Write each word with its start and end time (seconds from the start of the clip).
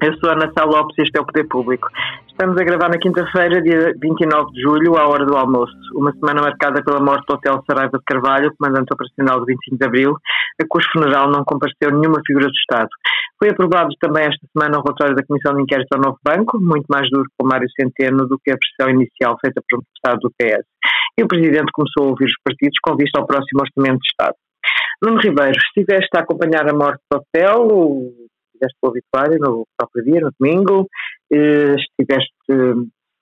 Eu 0.00 0.14
sou 0.18 0.30
Ana 0.30 0.50
Sá 0.56 0.64
Lopes 0.64 0.94
e 0.96 1.02
este 1.02 1.18
é 1.18 1.20
o 1.20 1.26
Poder 1.26 1.48
Público. 1.48 1.88
Estamos 2.28 2.56
a 2.56 2.62
gravar 2.62 2.88
na 2.88 2.98
quinta-feira, 2.98 3.60
dia 3.60 3.92
29 4.00 4.52
de 4.52 4.62
julho, 4.62 4.96
à 4.96 5.08
hora 5.08 5.26
do 5.26 5.36
almoço. 5.36 5.74
Uma 5.96 6.12
semana 6.12 6.40
marcada 6.40 6.80
pela 6.84 7.00
morte 7.00 7.24
do 7.26 7.34
Hotel 7.34 7.60
Saraiva 7.68 7.98
de 7.98 8.04
Carvalho, 8.06 8.54
comandante 8.56 8.94
operacional 8.94 9.40
do 9.40 9.46
25 9.46 9.76
de 9.76 9.84
Abril, 9.84 10.14
a 10.62 10.64
cujo 10.68 10.86
funeral 10.92 11.28
não 11.28 11.42
compareceu 11.44 11.90
nenhuma 11.90 12.22
figura 12.24 12.46
do 12.46 12.54
Estado. 12.54 12.88
Foi 13.42 13.50
aprovado 13.50 13.90
também 14.00 14.22
esta 14.22 14.46
semana 14.54 14.78
o 14.78 14.82
relatório 14.82 15.16
da 15.16 15.26
Comissão 15.26 15.56
de 15.56 15.62
Inquérito 15.62 15.92
ao 15.92 16.00
Novo 16.00 16.18
Banco, 16.24 16.60
muito 16.60 16.86
mais 16.88 17.10
duro 17.10 17.26
com 17.36 17.48
Mário 17.48 17.68
Centeno 17.74 18.28
do 18.28 18.38
que 18.38 18.52
a 18.52 18.56
pressão 18.56 18.94
inicial 18.94 19.36
feita 19.40 19.60
por 19.68 19.78
um 19.78 19.82
deputado 19.82 20.20
do 20.22 20.30
PS. 20.38 20.66
E 21.18 21.24
o 21.24 21.26
Presidente 21.26 21.72
começou 21.72 22.06
a 22.06 22.10
ouvir 22.10 22.26
os 22.26 22.38
partidos 22.44 22.78
com 22.80 22.94
vista 22.94 23.18
ao 23.18 23.26
próximo 23.26 23.62
Orçamento 23.62 23.98
de 23.98 24.08
Estado. 24.14 24.36
Nuno 25.02 25.20
Ribeiro, 25.20 25.58
estiveste 25.58 26.10
a 26.16 26.20
acompanhar 26.20 26.68
a 26.68 26.74
morte 26.74 27.02
do 27.10 27.18
hotel, 27.18 27.68
estiveste 28.58 28.76
com 28.80 28.88
o 28.88 29.38
no 29.38 29.66
próprio 29.76 30.04
dia, 30.04 30.20
no 30.20 30.30
domingo, 30.38 30.88
eh, 31.32 31.74
estiveste 31.76 32.32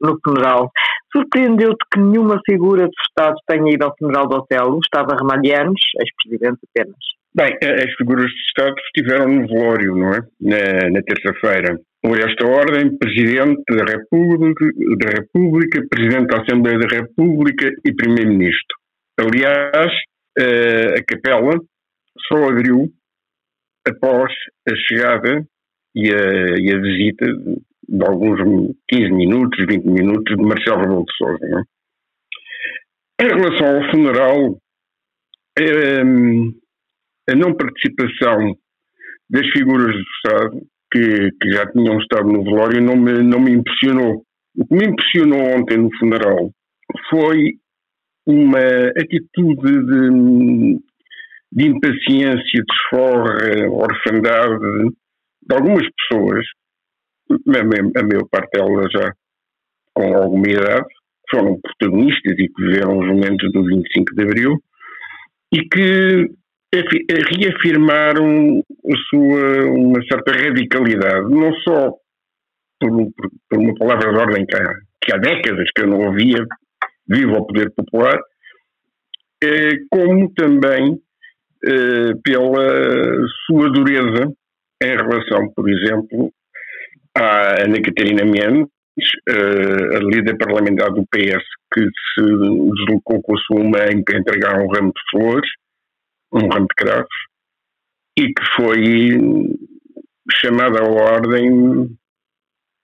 no 0.00 0.18
funeral. 0.24 0.70
Surpreendeu-te 1.12 1.84
que 1.92 2.00
nenhuma 2.00 2.40
figura 2.44 2.86
do 2.86 2.92
Estado 3.08 3.36
tenha 3.46 3.72
ido 3.72 3.84
ao 3.84 3.94
funeral 3.98 4.28
do 4.28 4.36
hotel? 4.36 4.72
Gustavo 4.72 5.14
Ramalhianos, 5.14 5.80
ex-presidente 6.00 6.60
apenas. 6.68 6.96
Bem, 7.34 7.54
as 7.62 7.92
figuras 7.96 8.30
do 8.30 8.38
Estado 8.48 8.74
estiveram 8.86 9.28
no 9.28 9.46
velório, 9.46 9.94
não 9.94 10.12
é? 10.14 10.20
Na, 10.40 10.90
na 10.90 11.02
terça-feira. 11.02 11.78
Por 12.02 12.18
esta 12.18 12.46
ordem, 12.46 12.96
Presidente 12.96 13.62
da 13.70 13.84
República, 13.84 14.64
da 14.98 15.10
República, 15.20 15.86
Presidente 15.90 16.26
da 16.28 16.42
Assembleia 16.42 16.78
da 16.78 16.96
República 16.96 17.70
e 17.84 17.94
Primeiro-Ministro. 17.94 18.76
Aliás, 19.18 19.92
a 20.38 21.04
capela 21.06 21.58
só 22.28 22.48
abriu 22.48 22.88
após 23.88 24.32
a 24.68 24.74
chegada 24.74 25.46
e 25.94 26.10
a, 26.12 26.58
e 26.58 26.72
a 26.72 26.80
visita 26.80 27.26
de 27.88 28.04
alguns 28.04 28.40
15 28.88 29.12
minutos, 29.12 29.64
20 29.68 29.84
minutos 29.84 30.36
de 30.36 30.42
Marcelo 30.42 30.80
Rebelo 30.80 31.04
de 31.04 31.16
Sousa. 31.16 31.46
É? 33.20 33.24
Em 33.24 33.28
relação 33.28 33.76
ao 33.76 33.90
funeral, 33.90 34.58
ehm, 35.58 36.52
a 37.30 37.34
não 37.34 37.54
participação 37.54 38.56
das 39.30 39.46
figuras 39.52 39.94
do 39.94 40.02
Estado, 40.02 40.66
que, 40.92 41.30
que, 41.40 41.50
já 41.52 41.66
tinham 41.72 41.98
estado 41.98 42.28
no 42.28 42.44
velório, 42.44 42.82
não 42.82 42.96
me, 42.96 43.22
não 43.22 43.40
me 43.40 43.52
impressionou. 43.52 44.24
O 44.56 44.66
que 44.66 44.74
me 44.74 44.86
impressionou 44.86 45.40
ontem 45.58 45.78
no 45.78 45.90
funeral 45.98 46.50
foi 47.10 47.54
uma 48.26 48.58
atitude 48.98 49.62
de, 49.62 50.78
de 51.56 51.68
impaciência, 51.68 52.62
desforra, 52.68 53.68
orfandade 53.70 54.58
de 55.48 55.54
algumas 55.54 55.86
pessoas, 55.96 56.44
a 57.30 58.02
maior 58.04 58.28
parte 58.30 58.50
delas 58.52 58.92
já 58.92 59.12
com 59.94 60.14
alguma 60.14 60.48
idade, 60.48 60.86
foram 61.30 61.58
protagonistas 61.60 62.34
e 62.38 62.48
que 62.48 62.62
viveram 62.62 62.98
os 62.98 63.06
momentos 63.06 63.50
do 63.52 63.64
25 63.64 64.14
de 64.14 64.22
Abril 64.22 64.62
e 65.52 65.66
que 65.68 66.30
reafirmaram 66.74 68.60
a 68.60 68.96
sua, 69.08 69.64
uma 69.70 70.02
certa 70.04 70.32
radicalidade, 70.32 71.30
não 71.30 71.54
só 71.60 71.92
por, 72.78 72.90
por 73.48 73.58
uma 73.58 73.74
palavra 73.76 74.12
de 74.12 74.18
ordem 74.18 74.44
que 74.44 74.56
há, 74.56 74.74
que 75.02 75.14
há 75.14 75.16
décadas 75.16 75.70
que 75.74 75.82
eu 75.82 75.86
não 75.86 76.00
ouvia, 76.00 76.44
viva 77.08 77.38
o 77.38 77.46
poder 77.46 77.72
popular, 77.74 78.20
eh, 79.42 79.78
como 79.90 80.32
também 80.34 80.94
eh, 80.94 81.05
pela 82.22 83.26
sua 83.46 83.70
dureza 83.70 84.32
em 84.82 84.96
relação, 84.96 85.50
por 85.54 85.68
exemplo, 85.68 86.32
à 87.16 87.62
Ana 87.62 87.80
Catarina 87.80 88.24
Mendes, 88.24 88.68
eh, 89.28 89.96
a 89.96 89.98
líder 90.00 90.36
parlamentar 90.36 90.90
do 90.92 91.06
PS, 91.06 91.44
que 91.72 91.80
se 91.80 92.22
deslocou 92.22 93.22
com 93.22 93.36
a 93.36 93.40
sua 93.40 93.64
mãe 93.64 94.02
para 94.04 94.18
entregar 94.18 94.60
um 94.60 94.68
ramo 94.68 94.92
de 94.92 95.02
flores, 95.10 95.50
um 96.32 96.48
ramo 96.48 96.66
de 96.66 96.74
cravos, 96.76 97.08
e 98.18 98.26
que 98.26 98.44
foi 98.54 98.94
chamada 100.32 100.80
à 100.80 100.84
ordem 100.84 101.90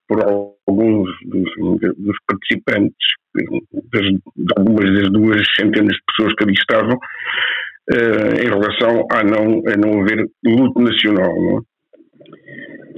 por 0.08 0.22
alguns 0.22 1.08
dos, 1.24 1.50
dos 1.96 2.16
participantes, 2.26 2.96
de 3.34 4.18
algumas 4.56 4.94
das 4.94 5.10
duas 5.10 5.42
centenas 5.56 5.94
de 5.94 6.02
pessoas 6.08 6.34
que 6.34 6.44
ali 6.44 6.52
estavam, 6.52 6.98
em 7.90 8.48
relação 8.48 9.06
a 9.10 9.24
não, 9.24 9.60
a 9.66 9.76
não 9.76 10.00
haver 10.02 10.26
luto 10.44 10.80
nacional. 10.80 11.34
Não 11.34 11.58
é? 11.58 11.72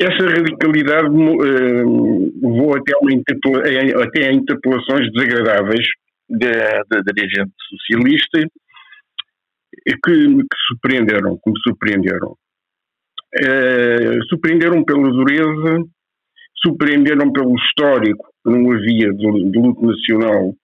Essa 0.01 0.27
radicalidade 0.29 1.09
uh, 1.09 2.33
levou 2.43 2.75
até, 2.77 2.93
até 4.03 4.29
a 4.29 4.33
interpelações 4.33 5.11
desagradáveis 5.13 5.87
da, 6.29 6.83
da 6.91 7.13
dirigente 7.15 7.53
socialista 7.69 8.41
que, 9.87 9.99
que 10.03 10.57
surpreenderam, 10.67 11.39
que 11.43 11.51
me 11.51 11.61
surpreenderam. 11.63 12.37
Uh, 13.37 14.25
surpreenderam 14.29 14.85
pela 14.85 15.11
dureza, 15.11 15.85
surpreenderam 16.57 17.33
pelo 17.33 17.55
histórico 17.57 18.27
que 18.45 18.51
não 18.51 18.73
havia 18.73 19.13
de, 19.13 19.51
de 19.51 19.59
luto 19.59 19.87
nacional, 19.87 20.55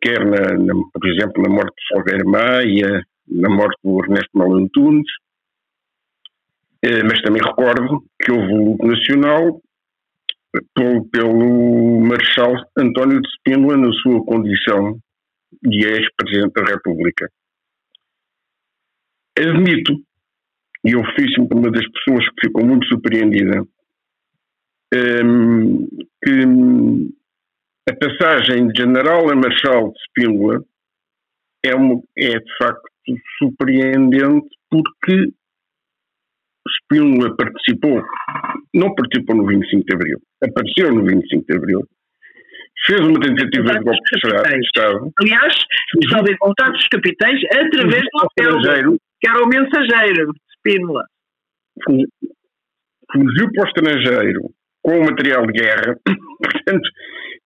quer, 0.00 0.24
na, 0.24 0.58
na, 0.58 0.74
por 0.92 1.08
exemplo, 1.08 1.42
na 1.42 1.48
morte 1.48 1.74
de 1.74 1.88
Salveiro 1.88 2.28
Maia, 2.28 3.04
na 3.28 3.48
morte 3.48 3.78
do 3.82 4.02
Ernesto 4.02 4.30
Malantunes, 4.34 5.10
uh, 6.84 7.04
mas 7.04 7.22
também 7.22 7.42
recordo 7.42 8.04
que 8.20 8.32
houve 8.32 8.52
um 8.52 8.70
luto 8.72 8.86
nacional 8.86 9.60
pelo, 10.74 11.04
pelo 11.10 12.00
Marechal 12.00 12.52
António 12.76 13.20
de 13.20 13.28
Spínola 13.36 13.76
na 13.76 13.92
sua 13.92 14.24
condição 14.24 14.98
de 15.62 15.86
ex-presidente 15.86 16.52
da 16.54 16.64
República. 16.64 17.30
Admito, 19.38 19.94
e 20.84 20.92
eu 20.92 21.02
fiz-me 21.14 21.48
uma 21.52 21.70
das 21.70 21.86
pessoas 21.92 22.28
que 22.30 22.46
ficou 22.46 22.64
muito 22.64 22.86
surpreendida, 22.88 23.62
um, 25.24 25.86
que 26.22 27.10
a 27.90 27.96
passagem 27.96 28.68
de 28.68 28.82
general 28.82 29.28
a 29.28 29.34
marechal 29.34 29.92
de 29.92 29.98
Spínola 30.08 30.62
é, 31.64 31.74
uma, 31.74 32.00
é 32.16 32.38
de 32.38 32.56
facto 32.56 32.82
surpreendente 33.38 34.48
porque 34.70 35.32
Spínola 36.84 37.34
participou, 37.36 38.02
não 38.72 38.94
participou 38.94 39.36
no 39.36 39.46
25 39.46 39.84
de 39.84 39.94
Abril, 39.94 40.18
apareceu 40.42 40.94
no 40.94 41.04
25 41.04 41.44
de 41.48 41.56
Abril, 41.56 41.80
fez 42.86 43.00
uma 43.00 43.18
tentativa 43.18 43.72
de 43.72 43.84
golpe 43.84 44.00
de 44.12 44.60
Estado. 44.66 45.12
Aliás, 45.20 45.54
estava 46.02 46.30
em 46.30 46.36
contato 46.36 46.72
dos 46.72 46.88
capitães 46.88 47.40
através 47.52 48.02
do 48.02 48.24
hotel, 48.24 48.96
que 49.20 49.28
era 49.28 49.42
o 49.42 49.48
mensageiro 49.48 50.32
de 50.32 50.40
Spínola. 50.58 51.04
Fugiu 51.84 53.52
para 53.52 53.64
o 53.64 53.68
estrangeiro 53.68 54.59
com 54.82 55.00
material 55.00 55.46
de 55.46 55.52
guerra, 55.52 55.96
portanto, 56.42 56.88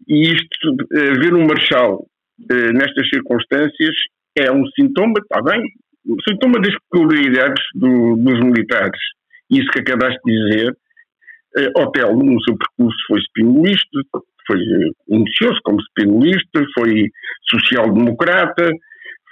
e 0.09 0.33
isto, 0.33 0.77
eh, 0.93 1.13
ver 1.19 1.35
um 1.35 1.47
marechal 1.47 2.07
eh, 2.51 2.73
nestas 2.73 3.09
circunstâncias 3.09 3.95
é 4.37 4.51
um 4.51 4.67
sintoma, 4.79 5.15
está 5.21 5.41
bem, 5.43 5.63
um 6.07 6.17
sintoma 6.29 6.61
das 6.61 6.75
peculiaridades 6.91 7.63
do, 7.75 8.17
dos 8.17 8.41
militares. 8.41 9.01
Isso 9.51 9.69
que 9.71 9.81
acabaste 9.81 10.21
de 10.25 10.33
dizer, 10.33 10.71
uh, 10.73 11.81
Otelo, 11.83 12.23
no 12.23 12.43
seu 12.43 12.57
percurso, 12.57 12.99
foi 13.07 13.21
spinolista, 13.21 14.01
foi, 14.47 14.59
iniciou-se 15.09 15.61
como 15.63 15.81
spinolista, 15.83 16.65
foi 16.75 17.09
social-democrata, 17.49 18.71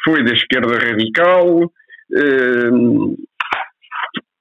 foi 0.05 0.25
da 0.25 0.33
esquerda 0.33 0.79
radical, 0.79 1.71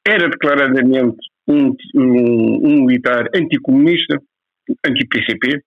era 0.07 0.29
declaradamente 0.29 1.17
um, 1.47 1.73
um, 1.95 2.67
um 2.67 2.85
militar 2.85 3.27
anticomunista, 3.35 4.17
anti-PCP, 4.85 5.61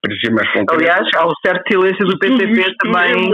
para 0.00 0.16
ser 0.16 0.30
mais 0.32 0.52
concreto. 0.52 0.74
Aliás, 0.74 1.08
há 1.14 1.26
um 1.26 1.32
certo 1.44 1.62
silêncio 1.70 2.04
do 2.06 2.18
PCP 2.18 2.74
também. 2.78 3.30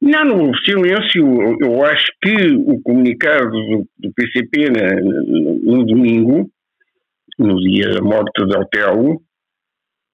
Não, 0.00 0.24
não 0.24 0.40
houve 0.46 0.58
silêncio. 0.64 1.58
Eu 1.60 1.84
acho 1.84 2.06
que 2.20 2.54
o 2.56 2.80
comunicado 2.82 3.50
do, 3.50 3.86
do 3.98 4.12
PCP 4.14 4.70
na, 4.70 5.00
no, 5.00 5.86
domingo, 5.86 6.50
no 7.38 7.56
dia 7.60 7.90
da 7.90 8.00
morte 8.00 8.44
de 8.44 8.56
Otelo, 8.56 9.22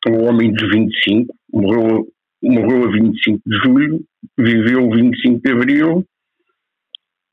o 0.06 0.24
homem 0.24 0.52
dos 0.52 0.68
25, 0.70 1.34
morreu 1.52 2.06
morreu 2.42 2.84
a 2.84 2.92
25 2.92 3.40
de 3.44 3.56
julho, 3.64 4.04
viveu 4.38 4.86
o 4.86 4.94
25 4.94 5.40
de 5.42 5.52
abril 5.52 6.06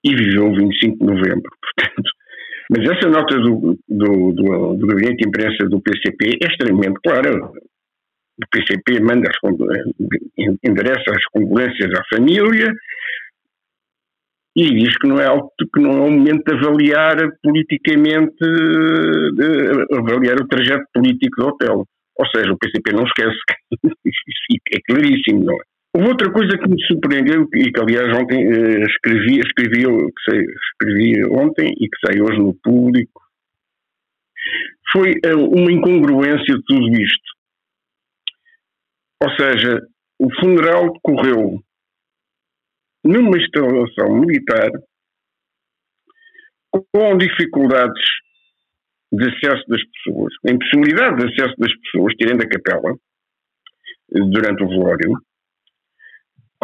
e 0.03 0.15
viveu 0.15 0.47
o 0.47 0.55
25 0.55 0.97
de 0.97 1.05
novembro. 1.05 1.51
Portanto, 1.77 2.11
mas 2.69 2.89
essa 2.89 3.09
nota 3.09 3.35
do, 3.37 3.77
do, 3.87 4.31
do, 4.33 4.75
do 4.75 4.87
gabinete 4.87 5.17
de 5.17 5.27
imprensa 5.27 5.69
do 5.69 5.81
PCP 5.81 6.37
é 6.41 6.47
extremamente 6.47 6.99
clara. 7.03 7.31
O 7.37 8.47
PCP 8.51 8.99
manda 9.01 9.29
endereça 10.63 11.11
as 11.11 11.23
condolências 11.25 11.91
à 11.93 12.03
família 12.13 12.73
e 14.55 14.69
diz 14.73 14.97
que 14.97 15.07
não 15.07 15.19
é 15.19 15.27
que 15.73 15.81
não 15.81 15.91
é 15.91 16.07
o 16.07 16.11
momento 16.11 16.43
de 16.43 16.53
avaliar 16.53 17.15
politicamente 17.43 18.35
de 18.39 19.97
avaliar 19.97 20.37
o 20.41 20.47
trajeto 20.47 20.85
político 20.93 21.41
do 21.41 21.47
hotel. 21.47 21.85
Ou 22.17 22.27
seja, 22.27 22.51
o 22.51 22.57
PCP 22.57 22.93
não 22.93 23.03
esquece, 23.03 23.37
é 24.73 24.79
claríssimo, 24.87 25.43
não 25.43 25.53
é? 25.53 25.74
Houve 25.95 26.09
outra 26.09 26.29
coisa 26.29 26.57
que 26.57 26.67
me 26.67 26.75
surpreendeu 26.87 27.47
e 27.53 27.71
que, 27.71 27.79
aliás, 27.79 28.13
ontem 28.19 28.45
eh, 28.45 28.83
escrevi, 28.83 29.39
escrevi, 29.39 29.83
sei, 30.29 30.41
escrevi 30.41 31.23
ontem 31.31 31.71
e 31.71 31.87
que 31.87 31.97
saiu 32.05 32.25
hoje 32.25 32.37
no 32.37 32.53
público, 32.55 33.21
foi 34.91 35.13
eh, 35.23 35.33
uma 35.33 35.71
incongruência 35.71 36.53
de 36.53 36.61
tudo 36.65 37.01
isto. 37.01 37.31
Ou 39.23 39.29
seja, 39.37 39.87
o 40.19 40.29
funeral 40.35 40.91
decorreu 40.91 41.63
numa 43.05 43.37
instalação 43.37 44.19
militar 44.19 44.71
com 46.91 47.17
dificuldades 47.17 48.03
de 49.13 49.29
acesso 49.29 49.63
das 49.69 49.81
pessoas, 49.81 50.33
impossibilidade 50.45 51.15
de 51.19 51.31
acesso 51.31 51.55
das 51.57 51.73
pessoas, 51.73 52.13
tirando 52.15 52.41
a 52.41 52.49
capela, 52.49 52.97
durante 54.09 54.61
o 54.61 54.67
velório, 54.67 55.17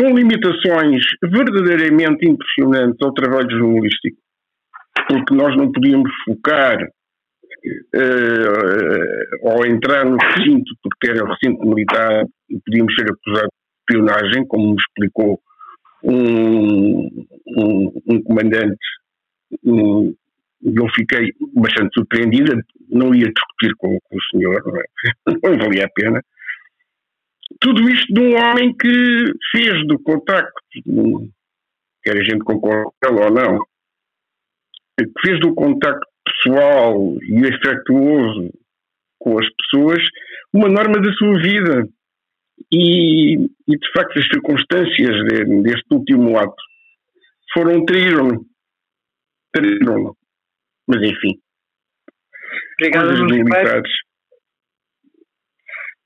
com 0.01 0.15
limitações 0.15 1.05
verdadeiramente 1.21 2.27
impressionantes 2.27 2.97
ao 3.03 3.13
trabalho 3.13 3.51
jornalístico, 3.51 4.17
porque 5.07 5.35
nós 5.35 5.55
não 5.55 5.71
podíamos 5.71 6.11
focar 6.25 6.83
uh, 7.95 9.47
ao 9.47 9.63
entrar 9.67 10.03
no 10.05 10.17
recinto, 10.17 10.73
porque 10.81 11.11
era 11.11 11.23
recinto 11.27 11.67
militar, 11.67 12.25
e 12.49 12.59
podíamos 12.65 12.95
ser 12.95 13.11
acusados 13.11 13.51
de 13.51 13.93
espionagem, 13.93 14.47
como 14.47 14.71
me 14.71 14.75
explicou 14.79 15.39
um, 16.03 17.07
um, 17.59 18.01
um 18.09 18.23
comandante 18.23 18.79
um, 19.63 20.15
eu 20.63 20.87
fiquei 20.95 21.31
bastante 21.53 21.93
surpreendida, 21.93 22.55
não 22.89 23.13
ia 23.13 23.31
discutir 23.31 23.75
com, 23.77 23.99
com 23.99 24.17
o 24.17 24.23
senhor, 24.31 24.63
não, 24.65 24.77
é? 24.77 24.83
não, 25.57 25.57
valia 25.59 25.85
a 25.85 25.89
pena. 25.89 26.23
Tudo 27.59 27.89
isto 27.89 28.13
de 28.13 28.21
um 28.21 28.35
homem 28.35 28.75
que 28.75 29.33
fez 29.51 29.87
do 29.87 29.99
contacto, 29.99 30.53
quer 32.03 32.17
a 32.17 32.23
gente 32.23 32.39
concorde 32.39 32.91
ou 33.03 33.31
não, 33.31 33.59
que 34.97 35.05
fez 35.25 35.39
do 35.39 35.53
contacto 35.53 36.05
pessoal 36.23 37.15
e 37.21 37.47
afetuoso 37.47 38.51
com 39.19 39.39
as 39.39 39.47
pessoas 39.55 40.03
uma 40.53 40.67
norma 40.67 40.99
da 41.01 41.11
sua 41.13 41.41
vida. 41.41 41.87
E, 42.71 43.35
e 43.35 43.77
de 43.77 43.91
facto 43.93 44.19
as 44.19 44.25
circunstâncias 44.27 45.15
de, 45.27 45.61
deste 45.63 45.85
último 45.91 46.37
ato 46.37 46.63
foram 47.53 47.83
traíram-no. 47.85 48.45
Traíram-no. 49.51 50.15
Mas 50.87 51.01
enfim. 51.01 51.39
Obrigado, 52.79 53.07
coisas 53.07 53.89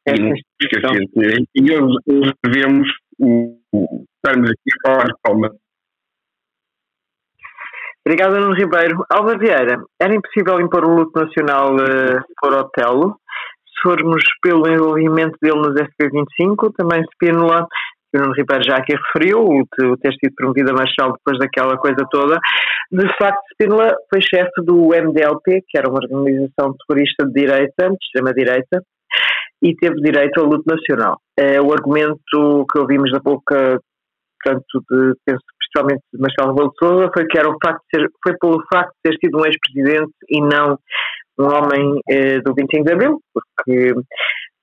E 0.07 0.19
não 0.19 0.34
esquecer. 0.62 1.44
E 1.56 1.62
nós 1.62 2.34
devemos 2.44 2.88
estarmos 3.19 4.52
aqui 4.52 4.69
a 4.72 4.90
falar 4.90 5.07
calma. 5.24 5.52
Obrigado, 8.06 8.40
Nuno 8.40 8.54
Ribeiro. 8.54 9.04
Alva 9.10 9.36
Vieira, 9.36 9.81
era 10.00 10.13
impossível 10.13 10.62
impor 10.62 10.86
o 10.86 10.96
luto 10.96 11.19
nacional 11.19 11.74
uh, 11.75 12.22
por 12.40 12.54
Otelo. 12.54 13.18
Se 13.66 13.81
formos 13.81 14.24
pelo 14.44 14.68
envolvimento 14.68 15.36
dele 15.42 15.57
nos 15.57 15.74
FP25, 15.74 16.72
também 16.78 17.04
Spínola 17.13 17.68
que 18.12 18.19
o 18.19 18.22
Nuno 18.22 18.34
Ribeiro 18.34 18.63
já 18.63 18.78
aqui 18.78 18.96
referiu, 18.96 19.40
o 19.44 19.98
ter 19.98 20.13
sido 20.13 20.36
promovido 20.36 20.72
a 20.72 20.74
Marshal 20.74 21.13
depois 21.13 21.40
daquela 21.40 21.78
coisa 21.78 22.06
toda. 22.12 22.38
De 22.92 23.07
facto, 23.18 23.42
Spínola 23.54 23.94
foi 24.10 24.22
chefe 24.22 24.62
do 24.63 24.90
MDLP, 24.90 25.63
que 25.68 25.78
era 25.78 25.90
uma 25.90 26.00
organização 26.00 26.75
terrorista 26.78 27.25
de 27.25 27.34
direita, 27.34 27.90
de 27.90 27.98
extrema-direita, 28.02 28.84
e 29.66 29.76
teve 29.78 29.96
direito 29.96 30.40
ao 30.40 30.46
luto 30.46 30.64
nacional. 30.68 31.18
É, 31.36 31.60
o 31.60 31.74
argumento 31.74 32.66
que 32.72 32.80
ouvimos 32.80 33.12
da 33.12 33.20
boca, 33.20 33.80
tanto 34.44 34.84
de, 34.92 35.14
penso, 35.26 35.42
principalmente 35.58 36.04
de 36.14 36.22
Marcelo 36.22 36.50
Rebelo 36.50 36.70
de 36.70 36.78
Sousa, 36.78 37.12
foi 37.12 37.26
que 37.26 37.40
era 37.40 37.50
o 37.50 37.58
facto 37.64 37.82
de 37.82 38.00
ser, 38.00 38.10
foi 38.24 38.38
pelo 38.38 38.64
facto 38.72 38.92
de 38.92 39.12
ter 39.12 39.18
sido 39.18 39.40
um 39.40 39.46
ex-presidente 39.46 40.14
e 40.30 40.40
não 40.40 40.78
um 41.40 41.46
homem 41.48 42.00
eh, 42.08 42.40
do 42.42 42.54
25 42.54 42.86
de 42.86 42.94
Abril, 42.94 43.20
porque 43.34 43.94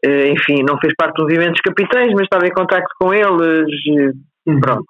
eh, 0.04 0.28
enfim, 0.28 0.62
não 0.62 0.78
fez 0.78 0.94
parte 0.96 1.16
dos 1.16 1.24
movimentos 1.24 1.60
capitães, 1.60 2.12
mas 2.14 2.22
estava 2.22 2.46
em 2.46 2.52
contacto 2.52 2.94
com 3.00 3.12
eles, 3.12 3.68
uhum. 4.46 4.60
pronto. 4.60 4.86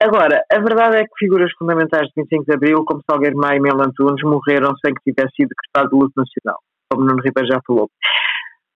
Agora, 0.00 0.42
a 0.50 0.58
verdade 0.58 0.96
é 0.96 1.02
que 1.02 1.18
figuras 1.18 1.52
fundamentais 1.58 2.06
de 2.06 2.12
25 2.16 2.44
de 2.46 2.54
Abril, 2.54 2.84
como 2.84 3.02
Salgueiro 3.08 3.36
Maia 3.36 3.58
e 3.58 3.60
Mel 3.60 3.80
Antunes, 3.80 4.22
morreram 4.22 4.72
sem 4.84 4.94
que 4.94 5.12
tivesse 5.12 5.34
sido 5.36 5.48
decretado 5.48 5.94
o 5.94 6.00
luto 6.00 6.14
nacional, 6.16 6.58
como 6.90 7.04
Nuno 7.04 7.22
Ribeiro 7.22 7.48
já 7.48 7.60
falou. 7.66 7.90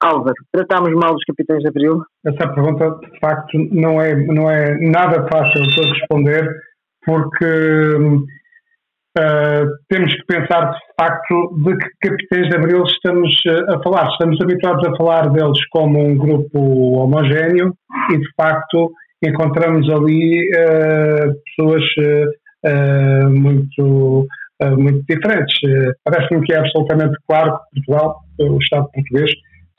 Álvaro, 0.03 0.35
tratámos 0.53 0.93
mal 0.95 1.15
os 1.15 1.25
capitães 1.25 1.63
de 1.63 1.69
Abril? 1.69 2.03
Essa 2.27 2.49
pergunta, 2.49 2.91
de 3.01 3.19
facto, 3.21 3.59
não 3.71 4.01
é, 4.01 4.15
não 4.15 4.51
é 4.51 4.79
nada 4.81 5.27
fácil 5.29 5.63
de 5.63 5.91
responder, 5.93 6.49
porque 7.05 8.23
Uh, 9.19 9.69
temos 9.91 10.11
que 10.11 10.25
pensar 10.25 10.73
de 10.73 10.79
facto 10.99 11.55
de 11.63 11.77
que 11.77 12.09
capitães 12.09 12.49
de 12.49 12.57
Abril 12.57 12.83
estamos 12.85 13.31
uh, 13.47 13.75
a 13.75 13.83
falar. 13.83 14.09
Estamos 14.09 14.41
habituados 14.41 14.89
a 14.89 14.97
falar 14.97 15.29
deles 15.29 15.59
como 15.71 16.03
um 16.03 16.17
grupo 16.17 16.59
homogéneo 16.97 17.75
e 18.11 18.17
de 18.17 18.27
facto 18.35 18.91
encontramos 19.23 19.87
ali 19.91 20.49
uh, 20.57 21.35
pessoas 21.45 21.85
muito, 23.29 24.27
muito 24.79 25.05
diferentes. 25.09 25.61
Parece-me 26.05 26.47
que 26.47 26.55
é 26.55 26.61
absolutamente 26.61 27.17
claro 27.29 27.59
que 27.59 27.83
Portugal, 27.85 28.21
o 28.39 28.59
Estado 28.59 28.89
português, 28.95 29.31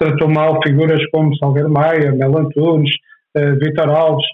tratou 0.04 0.30
mal 0.30 0.60
figuras 0.64 1.02
como 1.12 1.36
Salgueiro 1.38 1.70
Maia, 1.70 2.12
Mel 2.12 2.38
Antunes, 2.38 2.92
Vitor 3.36 3.90
Alves 3.90 4.26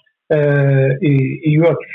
e, 1.01 1.41
e 1.51 1.59
outros 1.61 1.87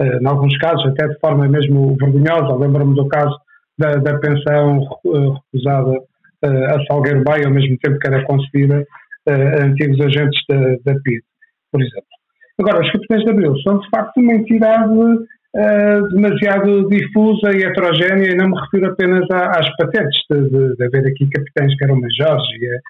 uh, 0.00 0.22
em 0.22 0.26
alguns 0.26 0.56
casos 0.58 0.86
até 0.86 1.08
de 1.08 1.18
forma 1.18 1.48
mesmo 1.48 1.96
vergonhosa. 1.96 2.56
Lembro-me 2.56 2.94
do 2.94 3.08
caso 3.08 3.36
da, 3.76 3.96
da 3.96 4.18
pensão 4.18 4.80
uh, 5.04 5.32
recusada 5.32 5.90
uh, 5.90 6.64
a 6.74 6.84
Salgueiro 6.86 7.24
Bay, 7.24 7.44
ao 7.44 7.52
mesmo 7.52 7.76
tempo 7.78 7.98
que 7.98 8.06
era 8.06 8.24
concedida 8.24 8.84
a 9.26 9.62
antigos 9.62 10.00
agentes 10.00 10.40
da, 10.48 10.56
da 10.86 11.00
PID, 11.00 11.22
por 11.70 11.82
exemplo. 11.82 12.08
Agora, 12.58 12.80
os 12.80 12.90
capitães 12.90 13.24
de 13.24 13.30
Abril 13.30 13.58
são 13.58 13.78
de 13.78 13.90
facto 13.90 14.16
uma 14.16 14.32
entidade 14.32 14.94
demasiado 16.14 16.88
difusa 16.88 17.52
e 17.52 17.62
heterogénea, 17.62 18.30
e 18.30 18.34
não 18.34 18.48
me 18.48 18.58
refiro 18.58 18.90
apenas 18.90 19.26
às 19.30 19.68
patentes, 19.76 20.18
de, 20.30 20.48
de, 20.48 20.76
de 20.76 20.84
haver 20.84 21.08
aqui 21.08 21.28
capitães 21.28 21.76
que 21.76 21.84
eram 21.84 22.00
majores 22.00 22.42
e, 22.58 22.80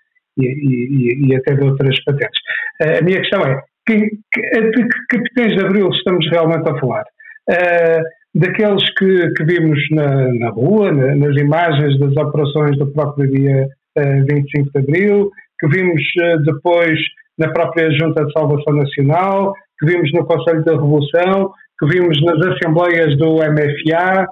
e, 0.46 1.28
e, 1.28 1.36
até 1.36 1.54
de 1.54 1.64
outras 1.64 2.02
patentes. 2.04 2.40
A 2.80 3.02
minha 3.02 3.20
questão 3.20 3.42
é, 3.42 3.60
que, 3.88 4.10
que, 4.32 4.60
de 4.60 4.88
que 4.88 5.06
capitães 5.08 5.56
de 5.56 5.64
Abril 5.64 5.88
estamos 5.88 6.28
realmente 6.30 6.68
a 6.68 6.78
falar? 6.78 7.04
Uh, 7.48 8.02
daqueles 8.34 8.84
que, 8.94 9.32
que 9.32 9.44
vimos 9.44 9.80
na, 9.90 10.32
na 10.34 10.50
rua, 10.50 10.92
na, 10.92 11.16
nas 11.16 11.34
imagens 11.36 11.98
das 11.98 12.14
operações 12.16 12.76
do 12.78 12.92
próprio 12.92 13.30
dia 13.30 13.66
uh, 13.96 14.00
eh, 14.00 14.22
25 14.30 14.70
de 14.70 14.78
Abril, 14.78 15.30
que 15.58 15.68
vimos 15.68 16.02
uh, 16.22 16.42
depois 16.44 17.00
na 17.38 17.50
própria 17.50 17.90
Junta 17.92 18.26
de 18.26 18.32
Salvação 18.32 18.74
Nacional, 18.74 19.54
que 19.80 19.86
vimos 19.86 20.12
no 20.12 20.26
Conselho 20.26 20.62
da 20.64 20.72
Revolução, 20.72 21.50
que 21.78 21.86
vimos 21.86 22.20
nas 22.22 22.46
assembleias 22.46 23.16
do 23.16 23.36
MFA. 23.36 24.26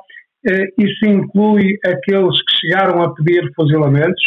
Isso 0.76 1.06
inclui 1.06 1.78
aqueles 1.84 2.36
que 2.42 2.56
chegaram 2.60 3.02
a 3.02 3.14
pedir 3.14 3.48
fuzilamentos, 3.54 4.22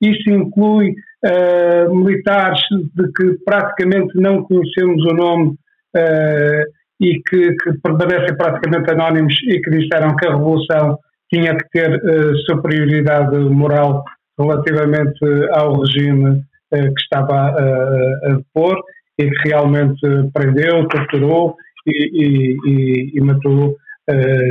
isso 0.00 0.30
inclui 0.30 0.94
uh, 1.24 1.94
militares 1.94 2.60
de 2.70 3.12
que 3.12 3.44
praticamente 3.44 4.14
não 4.16 4.42
conhecemos 4.42 5.04
o 5.04 5.14
nome 5.14 5.48
uh, 5.96 6.64
e 7.00 7.20
que, 7.28 7.54
que, 7.56 7.72
permanecem 7.82 8.36
praticamente 8.36 8.90
anónimos 8.90 9.34
e 9.48 9.60
que 9.60 9.70
disseram 9.70 10.14
que 10.16 10.26
a 10.26 10.32
Revolução 10.32 10.98
tinha 11.32 11.56
que 11.56 11.68
ter 11.72 11.94
uh, 11.94 12.36
superioridade 12.48 13.38
moral 13.38 14.04
relativamente 14.38 15.24
ao 15.52 15.80
regime 15.80 16.42
que 16.72 17.02
estava 17.02 17.34
a, 17.34 18.30
a 18.30 18.34
depor 18.34 18.82
e 19.18 19.28
que 19.28 19.48
realmente 19.50 20.00
prendeu, 20.32 20.88
torturou 20.88 21.54
e, 21.86 22.56
e, 22.66 23.10
e 23.14 23.20
matou 23.20 23.76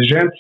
gente. 0.04 0.40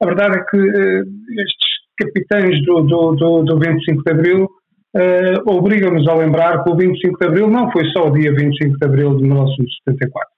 a 0.00 0.06
verdade 0.06 0.38
é 0.38 0.44
que 0.44 0.56
estes 0.56 1.73
capitães 1.98 2.64
do, 2.64 2.82
do, 2.82 3.12
do, 3.12 3.42
do 3.42 3.58
25 3.58 4.02
de 4.02 4.10
Abril 4.10 4.44
uh, 4.44 5.50
obriga-nos 5.50 6.06
a 6.08 6.14
lembrar 6.14 6.62
que 6.62 6.70
o 6.70 6.76
25 6.76 7.18
de 7.18 7.26
Abril 7.26 7.48
não 7.48 7.70
foi 7.70 7.84
só 7.90 8.08
o 8.08 8.12
dia 8.12 8.32
25 8.34 8.78
de 8.78 8.86
Abril 8.86 9.16
de 9.16 9.22
1974. 9.22 10.28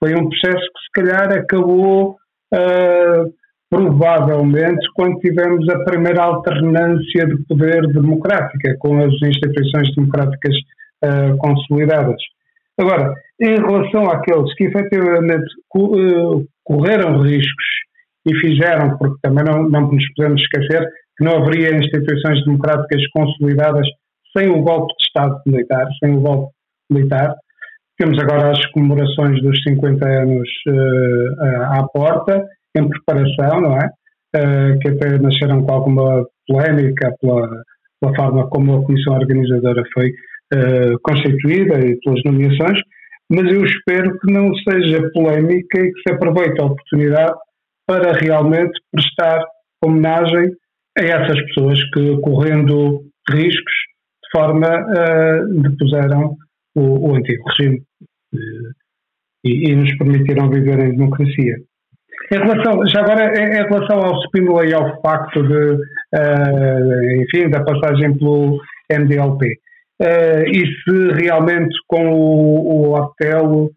Foi 0.00 0.14
um 0.14 0.28
processo 0.28 0.64
que 0.64 0.80
se 0.84 0.90
calhar 0.94 1.32
acabou 1.32 2.16
uh, 2.54 3.32
provavelmente 3.70 4.86
quando 4.94 5.18
tivemos 5.18 5.68
a 5.68 5.84
primeira 5.84 6.22
alternância 6.22 7.26
de 7.26 7.36
poder 7.46 7.86
democrática, 7.88 8.76
com 8.78 8.98
as 8.98 9.12
instituições 9.22 9.94
democráticas 9.94 10.54
uh, 11.04 11.36
consolidadas. 11.38 12.20
Agora, 12.78 13.12
em 13.40 13.56
relação 13.56 14.04
àqueles 14.04 14.54
que 14.54 14.64
efetivamente 14.64 15.46
correram 16.64 17.22
riscos 17.22 17.64
e 18.26 18.34
fizeram, 18.36 18.96
porque 18.98 19.16
também 19.22 19.44
não, 19.44 19.68
não 19.68 19.92
nos 19.92 20.04
podemos 20.14 20.40
esquecer 20.40 20.88
que 21.16 21.24
não 21.24 21.38
haveria 21.38 21.76
instituições 21.76 22.44
democráticas 22.44 23.02
consolidadas 23.12 23.86
sem 24.36 24.48
o 24.48 24.62
golpe 24.62 24.92
de 24.98 25.04
Estado 25.06 25.40
militar, 25.46 25.86
sem 26.02 26.14
o 26.14 26.20
golpe 26.20 26.52
militar. 26.90 27.34
Temos 27.98 28.18
agora 28.20 28.52
as 28.52 28.64
comemorações 28.66 29.42
dos 29.42 29.60
50 29.62 30.08
anos 30.08 30.48
uh, 30.68 31.62
à 31.72 31.88
porta, 31.92 32.46
em 32.76 32.88
preparação, 32.88 33.60
não 33.60 33.76
é? 33.76 33.90
Uh, 34.36 34.78
que 34.78 34.88
até 34.88 35.18
nasceram 35.18 35.62
com 35.62 35.72
alguma 35.72 36.24
polémica 36.46 37.12
pela, 37.20 37.48
pela 38.00 38.14
forma 38.14 38.48
como 38.50 38.76
a 38.76 38.84
comissão 38.84 39.14
organizadora 39.14 39.82
foi 39.92 40.10
uh, 40.10 40.98
constituída 41.02 41.80
e 41.80 41.98
pelas 42.00 42.22
nomeações, 42.24 42.78
mas 43.30 43.52
eu 43.52 43.64
espero 43.64 44.18
que 44.20 44.32
não 44.32 44.54
seja 44.54 45.10
polémica 45.12 45.80
e 45.80 45.92
que 45.92 46.00
se 46.06 46.14
aproveite 46.14 46.60
a 46.60 46.66
oportunidade 46.66 47.34
para 47.88 48.12
realmente 48.12 48.78
prestar 48.92 49.42
homenagem 49.82 50.52
a 50.98 51.02
essas 51.02 51.40
pessoas 51.46 51.82
que, 51.94 52.20
correndo 52.20 53.02
riscos, 53.30 53.74
de 54.22 54.30
forma 54.30 54.68
uh, 54.68 55.62
depuseram 55.62 56.36
o, 56.74 57.10
o 57.10 57.16
antigo 57.16 57.42
regime 57.48 57.78
uh, 58.34 58.38
e, 59.42 59.70
e, 59.70 59.74
nos 59.74 59.96
permitiram 59.96 60.50
viver 60.50 60.78
em 60.80 60.96
democracia. 60.96 61.56
Em 62.30 62.36
relação, 62.36 62.86
já 62.88 63.00
agora, 63.00 63.32
em, 63.40 63.54
relação 63.54 64.00
ao 64.00 64.20
Spínola 64.24 64.66
e 64.66 64.74
ao 64.74 65.00
facto 65.00 65.42
de, 65.42 65.72
uh, 65.72 67.22
enfim, 67.22 67.48
da 67.48 67.64
passagem 67.64 68.18
pelo 68.18 68.60
MDLP, 68.90 69.58
e 70.46 70.64
se 70.64 71.12
realmente 71.20 71.74
com 71.88 72.12
o, 72.12 72.92
o 72.92 72.94
Otelo 72.94 73.72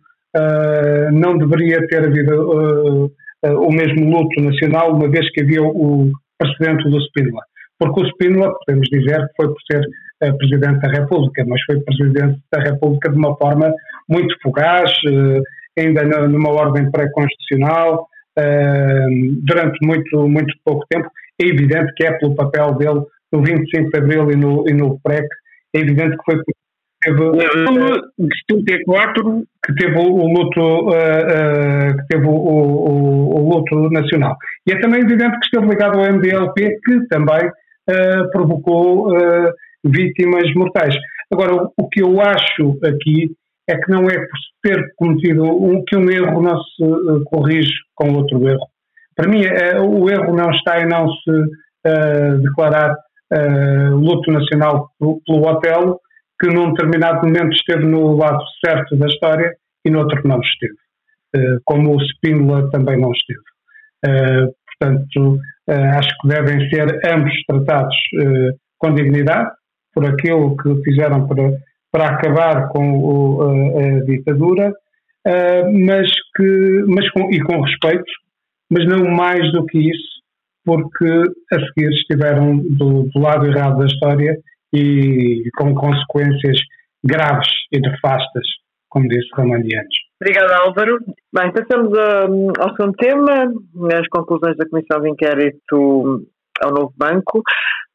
não 1.11 1.35
deveria 1.35 1.85
ter 1.87 2.05
havido 2.05 3.11
o 3.43 3.71
mesmo 3.71 4.09
luto 4.09 4.41
nacional, 4.41 4.95
uma 4.95 5.09
vez 5.09 5.29
que 5.31 5.41
havia 5.41 5.63
o, 5.63 6.11
precedente 6.41 6.89
do 6.89 6.99
Spínola. 7.01 7.41
Porque 7.79 8.01
o 8.01 8.07
Spínola, 8.07 8.53
podemos 8.65 8.87
dizer 8.89 9.27
foi 9.35 9.47
por 9.47 9.61
ser 9.69 9.81
uh, 10.23 10.37
Presidente 10.37 10.79
da 10.81 10.89
República, 10.89 11.45
mas 11.47 11.61
foi 11.63 11.79
Presidente 11.81 12.39
da 12.51 12.61
República 12.61 13.09
de 13.11 13.17
uma 13.17 13.35
forma 13.37 13.73
muito 14.09 14.35
fugaz, 14.41 14.91
uh, 15.07 15.41
ainda 15.79 16.03
numa 16.27 16.51
ordem 16.51 16.89
pré-constitucional, 16.91 18.07
uh, 18.37 19.43
durante 19.43 19.77
muito, 19.85 20.27
muito 20.27 20.53
pouco 20.63 20.85
tempo. 20.89 21.09
É 21.41 21.45
evidente 21.45 21.93
que 21.95 22.05
é 22.05 22.11
pelo 22.13 22.35
papel 22.35 22.75
dele 22.75 23.01
no 23.31 23.41
25 23.41 23.89
de 23.89 23.97
Abril 23.97 24.31
e 24.31 24.35
no, 24.35 24.67
e 24.67 24.73
no 24.73 24.99
PREC, 25.01 25.25
é 25.73 25.79
evidente 25.79 26.17
que 26.17 26.23
foi 26.25 26.41
teve, 27.01 27.31
de 28.19 28.35
74 28.49 29.43
que 29.65 29.75
teve 29.75 29.97
o, 29.97 30.27
luto 30.27 30.61
uh, 30.61 30.89
uh, 30.89 31.97
que 31.97 32.07
teve 32.09 32.25
o, 32.25 32.31
o, 32.31 33.35
o, 33.35 33.49
luto 33.49 33.89
nacional. 33.89 34.37
E 34.67 34.71
é 34.71 34.79
também 34.79 35.01
evidente 35.01 35.39
que 35.39 35.45
esteve 35.45 35.67
ligado 35.67 35.99
ao 35.99 36.05
MDLP 36.05 36.77
que 36.83 37.07
também 37.07 37.47
uh, 37.47 38.31
provocou 38.31 39.09
vítimas 39.83 40.53
mortais. 40.55 40.95
Agora 41.31 41.67
o, 41.77 41.89
que 41.89 42.01
eu 42.01 42.21
acho 42.21 42.77
aqui 42.83 43.31
é 43.67 43.77
que 43.77 43.91
não 43.91 44.05
é 44.09 44.17
por 44.19 44.39
ter 44.63 44.93
cometido 44.95 45.43
um, 45.43 45.83
que 45.85 45.95
um 45.95 46.09
erro 46.09 46.41
não 46.41 46.57
se 46.57 47.23
corrige 47.25 47.71
com 47.95 48.13
outro 48.13 48.47
erro. 48.47 48.67
Para 49.15 49.29
mim 49.29 49.41
o 49.81 50.09
erro 50.09 50.35
não 50.35 50.51
está 50.51 50.81
em 50.81 50.87
não 50.87 51.07
se 51.07 51.31
declarar 52.43 52.95
luto 53.91 54.31
nacional 54.31 54.89
pelo, 54.99 55.21
pelo 55.25 55.47
Otelo 55.47 55.99
que 56.41 56.47
num 56.47 56.73
determinado 56.73 57.27
momento 57.27 57.53
esteve 57.53 57.85
no 57.85 58.17
lado 58.17 58.43
certo 58.65 58.95
da 58.97 59.05
história 59.05 59.53
e 59.85 59.91
no 59.91 59.99
outro 59.99 60.19
não 60.27 60.41
esteve, 60.41 60.73
eh, 61.35 61.57
como 61.63 61.95
o 61.95 62.01
Spínola 62.01 62.67
também 62.71 62.99
não 62.99 63.11
esteve. 63.11 63.39
Eh, 64.03 64.47
portanto, 64.65 65.39
eh, 65.69 65.89
acho 65.89 66.09
que 66.19 66.27
devem 66.27 66.67
ser 66.71 66.99
ambos 67.05 67.33
tratados 67.47 67.95
com 68.79 68.95
dignidade 68.95 69.51
por 69.93 70.03
aquilo 70.05 70.57
que 70.57 70.83
fizeram 70.83 71.27
para, 71.27 71.53
para 71.91 72.07
acabar 72.07 72.69
com 72.69 72.97
o, 72.97 73.41
a, 73.43 73.97
a, 73.97 73.99
ditadura, 74.05 74.73
mas 75.85 76.09
que, 76.35 76.83
mas 76.87 77.07
com, 77.11 77.31
e 77.31 77.39
com 77.41 77.61
respeito, 77.61 78.11
mas 78.71 78.87
não 78.87 79.05
mais 79.11 79.51
do 79.51 79.63
que 79.65 79.77
isso, 79.77 80.21
porque 80.65 81.05
a 81.53 81.59
seguir 81.59 81.91
estiveram 81.91 82.57
do, 82.57 83.03
do 83.13 83.19
lado 83.19 83.45
errado 83.45 83.77
da 83.77 83.85
história 83.85 84.35
e 84.73 85.49
com 85.57 85.73
consequências 85.75 86.59
graves 87.03 87.49
e 87.71 87.79
nefastas, 87.79 88.45
como 88.89 89.07
disse 89.07 89.27
Romandianos. 89.35 89.95
Obrigada, 90.21 90.57
Álvaro. 90.57 90.99
Bem, 91.33 91.51
passamos 91.51 91.97
ao 92.59 92.75
segundo 92.75 92.95
tema, 92.95 93.51
as 93.99 94.07
conclusões 94.09 94.55
da 94.57 94.69
Comissão 94.69 95.01
de 95.01 95.09
Inquérito 95.09 96.27
ao 96.61 96.71
Novo 96.71 96.93
Banco. 96.95 97.41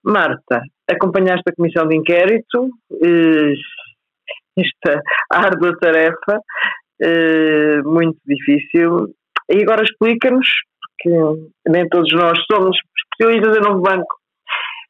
Marta, 0.05 0.63
acompanhaste 0.91 1.43
a 1.49 1.55
Comissão 1.55 1.87
de 1.87 1.97
Inquérito, 1.97 2.71
esta 4.59 5.03
árdua 5.31 5.77
tarefa, 5.79 6.41
eh, 7.03 7.83
muito 7.83 8.19
difícil, 8.25 9.09
e 9.51 9.63
agora 9.63 9.83
explica-nos, 9.83 10.49
porque 10.81 11.51
nem 11.69 11.89
todos 11.89 12.13
nós 12.13 12.39
somos 12.51 12.77
especialistas 12.99 13.57
em 13.57 13.61
Novo 13.61 13.83
Banco, 13.83 14.17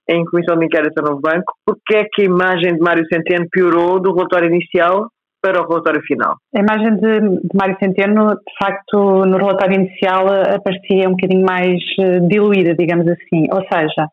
em 0.09 0.25
comissão 0.25 0.57
de 0.57 0.67
inquérito 0.67 1.03
Novo 1.03 1.21
Banco, 1.21 1.53
porque 1.65 1.97
é 1.97 2.05
que 2.05 2.23
a 2.23 2.27
imagem 2.27 2.75
de 2.75 2.81
Mário 2.81 3.07
Centeno 3.07 3.47
piorou 3.51 4.01
do 4.01 4.15
relatório 4.15 4.49
inicial 4.49 5.09
para 5.43 5.63
o 5.63 5.69
relatório 5.69 6.03
final? 6.03 6.37
A 6.55 6.61
imagem 6.61 6.97
de, 6.97 7.21
de 7.21 7.57
Mário 7.57 7.77
Centeno, 7.83 8.35
de 8.35 8.59
facto, 8.59 9.25
no 9.27 9.37
relatório 9.37 9.81
inicial 9.81 10.27
aparecia 10.55 11.09
um 11.09 11.13
bocadinho 11.13 11.45
mais 11.45 11.81
eh, 12.01 12.21
diluída, 12.21 12.75
digamos 12.75 13.07
assim, 13.09 13.47
ou 13.53 13.63
seja, 13.73 14.09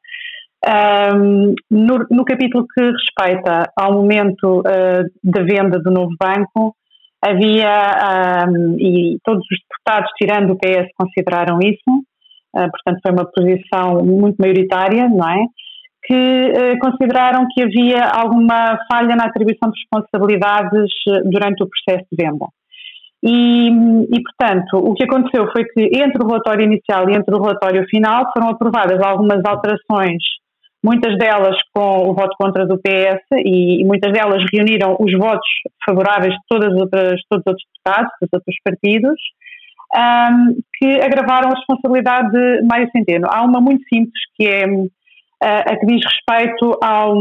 um, 0.65 1.55
no, 1.69 2.05
no, 2.09 2.23
capítulo 2.23 2.65
que 2.73 2.81
respeita 2.81 3.69
ao 3.75 3.93
momento 3.93 4.61
uh, 4.61 5.03
da 5.23 5.43
venda 5.43 5.77
do 5.79 5.91
novo 5.91 6.15
banco, 6.17 6.73
havia, 7.21 8.47
um, 8.47 8.77
e 8.79 9.17
todos 9.25 9.43
os 9.51 9.59
deputados, 9.59 10.09
tirando 10.17 10.51
o 10.51 10.57
PS, 10.57 10.87
consideraram 10.97 11.59
isso, 11.59 11.89
uh, 12.55 12.71
portanto 12.71 12.99
foi 13.01 13.11
uma 13.11 13.25
posição 13.25 14.05
muito 14.05 14.37
maioritária, 14.37 15.09
não 15.09 15.29
é? 15.29 15.45
Que 16.05 16.13
eh, 16.13 16.77
consideraram 16.79 17.47
que 17.53 17.63
havia 17.63 18.05
alguma 18.05 18.77
falha 18.91 19.15
na 19.15 19.25
atribuição 19.25 19.69
de 19.71 19.79
responsabilidades 19.79 20.91
eh, 21.07 21.21
durante 21.25 21.63
o 21.63 21.67
processo 21.67 22.05
de 22.11 22.23
venda. 22.23 22.45
E, 23.25 23.69
e, 23.69 24.21
portanto, 24.21 24.77
o 24.77 24.93
que 24.93 25.05
aconteceu 25.05 25.49
foi 25.53 25.63
que 25.63 25.97
entre 25.97 26.21
o 26.21 26.27
relatório 26.27 26.65
inicial 26.65 27.09
e 27.09 27.15
entre 27.15 27.33
o 27.33 27.41
relatório 27.41 27.85
final 27.87 28.29
foram 28.33 28.49
aprovadas 28.49 28.99
algumas 29.01 29.41
alterações, 29.45 30.21
muitas 30.83 31.17
delas 31.17 31.55
com 31.73 32.09
o 32.09 32.13
voto 32.13 32.35
contra 32.37 32.67
do 32.67 32.77
PS 32.77 33.23
e, 33.37 33.81
e 33.81 33.85
muitas 33.85 34.11
delas 34.11 34.43
reuniram 34.51 34.97
os 34.99 35.13
votos 35.17 35.47
favoráveis 35.85 36.33
de 36.33 36.39
todas 36.49 36.73
outras, 36.73 37.21
todos 37.29 37.43
os 37.45 37.47
outros 37.47 37.67
deputados, 37.73 38.11
dos 38.21 38.29
outros 38.33 38.55
partidos, 38.61 39.19
um, 39.95 40.55
que 40.77 41.01
agravaram 41.01 41.49
a 41.49 41.55
responsabilidade 41.55 42.29
de 42.31 42.67
Mário 42.67 42.89
Centeno. 42.91 43.27
Há 43.29 43.43
uma 43.43 43.61
muito 43.61 43.83
simples 43.87 44.19
que 44.35 44.45
é 44.45 44.65
a 45.43 45.77
que 45.77 45.85
diz 45.85 46.01
respeito 46.05 46.77
ao, 46.81 47.15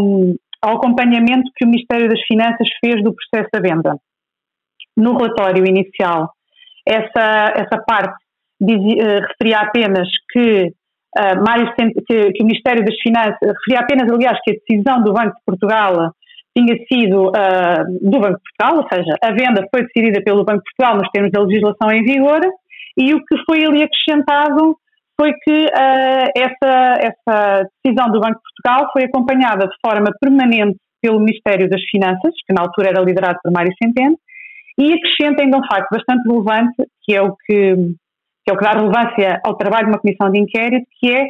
ao 0.63 0.77
acompanhamento 0.77 1.51
que 1.57 1.65
o 1.65 1.69
Ministério 1.69 2.09
das 2.09 2.21
Finanças 2.27 2.69
fez 2.85 3.03
do 3.03 3.15
processo 3.15 3.51
da 3.53 3.61
venda. 3.61 3.97
No 4.97 5.17
relatório 5.17 5.67
inicial, 5.67 6.31
essa, 6.87 7.53
essa 7.57 7.83
parte 7.87 8.15
diz, 8.61 8.79
uh, 8.79 9.21
referia 9.29 9.59
apenas 9.59 10.09
que, 10.31 10.73
uh, 11.19 12.03
que, 12.07 12.33
que, 12.33 12.43
o 12.43 12.47
Ministério 12.47 12.85
das 12.85 12.97
Finanças, 13.03 13.39
referia 13.41 13.81
apenas, 13.81 14.11
aliás, 14.11 14.39
que 14.45 14.53
a 14.53 14.55
decisão 14.55 15.03
do 15.03 15.13
Banco 15.13 15.35
de 15.37 15.45
Portugal 15.45 16.13
tinha 16.57 16.77
sido 16.87 17.29
uh, 17.29 18.11
do 18.11 18.21
Banco 18.21 18.37
de 18.37 18.43
Portugal, 18.57 18.77
ou 18.77 18.89
seja, 18.93 19.17
a 19.23 19.31
venda 19.31 19.67
foi 19.75 19.85
decidida 19.87 20.23
pelo 20.23 20.45
Banco 20.45 20.63
de 20.63 20.71
Portugal 20.77 20.97
nos 20.99 21.11
termos 21.11 21.33
da 21.33 21.43
legislação 21.43 21.91
em 21.91 22.05
vigor, 22.05 22.41
e 22.97 23.15
o 23.15 23.25
que 23.25 23.37
foi 23.47 23.65
ali 23.65 23.83
acrescentado 23.83 24.77
foi 25.23 25.33
que 25.35 25.67
uh, 25.67 26.29
essa, 26.37 26.99
essa 26.99 27.69
decisão 27.85 28.11
do 28.11 28.19
Banco 28.19 28.35
de 28.35 28.43
Portugal 28.43 28.91
foi 28.93 29.05
acompanhada 29.05 29.69
de 29.69 29.77
forma 29.81 30.11
permanente 30.21 30.77
pelo 31.01 31.21
Ministério 31.21 31.71
das 31.71 31.81
Finanças, 31.91 32.35
que 32.45 32.53
na 32.53 32.63
altura 32.63 32.89
era 32.89 33.01
liderado 33.01 33.39
por 33.43 33.53
Mário 33.53 33.73
Centeno, 33.81 34.19
e 34.79 34.95
acrescenta 34.95 35.43
ainda 35.43 35.59
um 35.59 35.67
facto 35.67 35.91
bastante 35.93 36.27
relevante, 36.29 36.75
que 37.05 37.15
é 37.15 37.23
o 37.23 37.37
que, 37.37 37.75
que, 37.77 38.51
é 38.51 38.53
o 38.53 38.57
que 38.57 38.65
dá 38.65 38.73
relevância 38.73 39.41
ao 39.45 39.57
trabalho 39.57 39.87
de 39.87 39.93
uma 39.93 40.01
comissão 40.01 40.29
de 40.31 40.41
inquérito, 40.41 40.87
que 40.99 41.13
é 41.13 41.25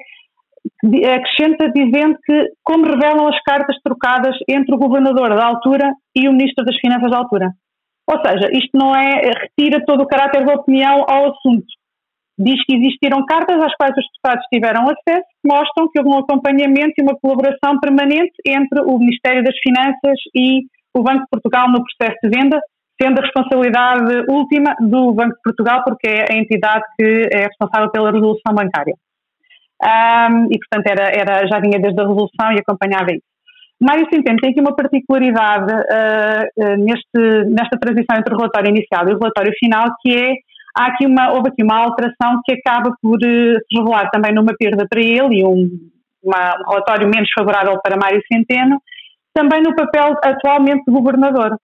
acrescenta 1.14 1.70
dizendo 1.70 2.16
que, 2.24 2.50
como 2.62 2.86
revelam 2.86 3.28
as 3.28 3.38
cartas 3.42 3.76
trocadas 3.84 4.36
entre 4.48 4.74
o 4.74 4.78
governador 4.78 5.30
da 5.30 5.44
altura 5.44 5.92
e 6.16 6.28
o 6.28 6.32
ministro 6.32 6.64
das 6.64 6.76
Finanças 6.78 7.10
da 7.10 7.18
altura. 7.18 7.50
Ou 8.08 8.16
seja, 8.24 8.48
isto 8.52 8.70
não 8.74 8.94
é, 8.94 9.20
retira 9.42 9.84
todo 9.84 10.02
o 10.02 10.06
caráter 10.06 10.46
da 10.46 10.54
opinião 10.54 11.04
ao 11.08 11.32
assunto. 11.32 11.66
Diz 12.38 12.64
que 12.64 12.76
existiram 12.76 13.24
cartas 13.26 13.62
às 13.62 13.74
quais 13.76 13.94
os 13.96 14.04
deputados 14.04 14.44
tiveram 14.52 14.84
acesso, 14.84 15.26
que 15.42 15.48
mostram 15.48 15.88
que 15.90 15.98
houve 15.98 16.10
um 16.10 16.18
acompanhamento 16.18 16.94
e 16.98 17.02
uma 17.02 17.18
colaboração 17.20 17.78
permanente 17.78 18.32
entre 18.46 18.80
o 18.80 18.98
Ministério 18.98 19.44
das 19.44 19.56
Finanças 19.58 20.18
e 20.34 20.62
o 20.94 21.02
Banco 21.02 21.22
de 21.22 21.28
Portugal 21.30 21.68
no 21.68 21.84
processo 21.84 22.18
de 22.22 22.30
venda, 22.30 22.60
sendo 23.00 23.18
a 23.18 23.22
responsabilidade 23.22 24.24
última 24.28 24.74
do 24.80 25.12
Banco 25.12 25.34
de 25.34 25.42
Portugal, 25.44 25.82
porque 25.84 26.08
é 26.08 26.32
a 26.32 26.36
entidade 26.38 26.84
que 26.98 27.28
é 27.32 27.46
responsável 27.46 27.90
pela 27.90 28.10
resolução 28.10 28.54
bancária. 28.54 28.94
Um, 29.82 30.46
e, 30.50 30.58
portanto, 30.58 30.86
era, 30.86 31.10
era, 31.10 31.46
já 31.48 31.58
vinha 31.58 31.80
desde 31.80 32.00
a 32.00 32.06
resolução 32.06 32.52
e 32.52 32.60
acompanhava 32.60 33.10
isso. 33.10 33.26
Mário 33.80 34.06
Centeno 34.08 34.38
tem 34.40 34.50
aqui 34.50 34.60
uma 34.60 34.76
particularidade 34.76 35.72
uh, 35.72 36.44
uh, 36.56 36.76
neste, 36.78 37.50
nesta 37.50 37.76
transição 37.80 38.16
entre 38.16 38.32
o 38.32 38.36
relatório 38.38 38.70
inicial 38.70 39.08
e 39.08 39.12
o 39.12 39.18
relatório 39.18 39.52
final, 39.58 39.86
que 40.00 40.16
é 40.16 40.34
há 40.76 40.86
aqui 40.86 41.06
uma, 41.06 41.32
houve 41.32 41.48
aqui 41.48 41.62
uma 41.62 41.78
alteração 41.78 42.40
que 42.44 42.52
acaba 42.52 42.94
por 43.00 43.16
uh, 43.16 43.18
se 43.20 43.78
revelar 43.78 44.10
também 44.10 44.34
numa 44.34 44.54
perda 44.58 44.86
para 44.88 45.00
ele 45.00 45.40
e 45.40 45.44
um, 45.44 45.68
uma, 46.22 46.56
um 46.60 46.70
relatório 46.70 47.08
menos 47.08 47.28
favorável 47.36 47.78
para 47.82 47.96
Mário 47.96 48.22
Centeno, 48.32 48.80
também 49.34 49.62
no 49.62 49.74
papel 49.74 50.14
atualmente 50.22 50.84
de 50.86 50.92
governador. 50.92 51.56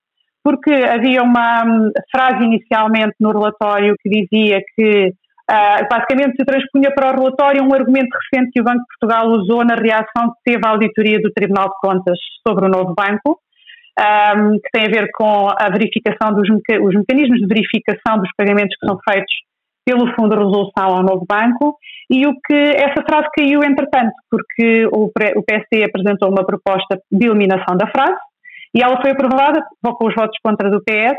Porque 0.42 0.72
havia 0.72 1.22
uma 1.22 1.64
um, 1.64 1.90
frase 2.10 2.44
inicialmente 2.44 3.14
no 3.20 3.32
relatório 3.32 3.94
que 4.00 4.08
dizia 4.08 4.60
que 4.74 5.08
uh, 5.08 5.88
basicamente 5.90 6.36
se 6.36 6.44
transpunha 6.44 6.90
para 6.94 7.10
o 7.10 7.18
relatório 7.18 7.62
um 7.62 7.74
argumento 7.74 8.08
recente 8.14 8.52
que 8.52 8.60
o 8.60 8.64
Banco 8.64 8.78
de 8.78 8.86
Portugal 8.98 9.28
usou 9.30 9.64
na 9.64 9.74
reação 9.74 10.32
que 10.32 10.52
teve 10.52 10.66
à 10.66 10.70
auditoria 10.70 11.20
do 11.20 11.32
Tribunal 11.32 11.68
de 11.68 11.74
Contas 11.80 12.18
sobre 12.46 12.66
o 12.66 12.68
novo 12.68 12.94
banco, 12.94 13.40
um, 13.98 14.58
que 14.58 14.70
tem 14.72 14.86
a 14.86 14.90
ver 14.90 15.10
com 15.12 15.48
a 15.48 15.68
verificação 15.70 16.32
dos 16.34 16.48
meca 16.48 16.82
os 16.82 16.94
mecanismos 16.94 17.40
de 17.40 17.46
verificação 17.46 18.18
dos 18.18 18.30
pagamentos 18.36 18.76
que 18.78 18.86
são 18.86 18.98
feitos 19.08 19.32
pelo 19.84 20.12
Fundo 20.14 20.36
de 20.36 20.44
Resolução 20.44 20.84
ao 20.84 21.02
novo 21.02 21.26
banco 21.26 21.76
e 22.10 22.26
o 22.26 22.34
que 22.40 22.54
essa 22.54 23.02
frase 23.02 23.28
caiu 23.36 23.62
entretanto, 23.62 24.12
porque 24.30 24.86
o, 24.86 25.10
o 25.36 25.42
PSD 25.42 25.84
apresentou 25.84 26.30
uma 26.30 26.44
proposta 26.44 27.00
de 27.10 27.26
eliminação 27.26 27.76
da 27.76 27.86
frase, 27.86 28.18
e 28.74 28.82
ela 28.82 29.00
foi 29.00 29.12
aprovada, 29.12 29.62
com 29.82 30.06
os 30.06 30.14
votos 30.14 30.38
contra 30.42 30.70
do 30.70 30.82
PS, 30.82 31.16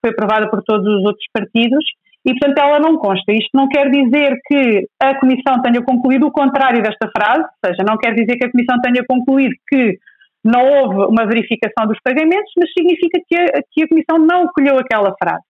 foi 0.00 0.10
aprovada 0.10 0.48
por 0.48 0.62
todos 0.62 0.86
os 0.86 1.04
outros 1.04 1.26
partidos 1.32 1.84
e, 2.24 2.30
portanto, 2.38 2.58
ela 2.58 2.78
não 2.78 2.96
consta. 2.96 3.32
Isto 3.32 3.50
não 3.54 3.68
quer 3.68 3.90
dizer 3.90 4.36
que 4.46 4.86
a 5.00 5.18
Comissão 5.18 5.60
tenha 5.62 5.82
concluído 5.82 6.26
o 6.26 6.32
contrário 6.32 6.82
desta 6.82 7.10
frase, 7.16 7.42
ou 7.42 7.70
seja, 7.70 7.84
não 7.86 7.96
quer 7.96 8.14
dizer 8.14 8.36
que 8.36 8.46
a 8.46 8.50
Comissão 8.50 8.80
tenha 8.80 9.04
concluído 9.08 9.54
que 9.68 9.98
não 10.44 10.66
houve 10.66 11.12
uma 11.12 11.26
verificação 11.26 11.86
dos 11.86 11.98
pagamentos, 12.02 12.52
mas 12.58 12.72
significa 12.72 13.18
que 13.28 13.36
a, 13.36 13.46
que 13.70 13.84
a 13.84 13.88
Comissão 13.88 14.18
não 14.18 14.48
colheu 14.48 14.78
aquela 14.78 15.14
frase. 15.22 15.44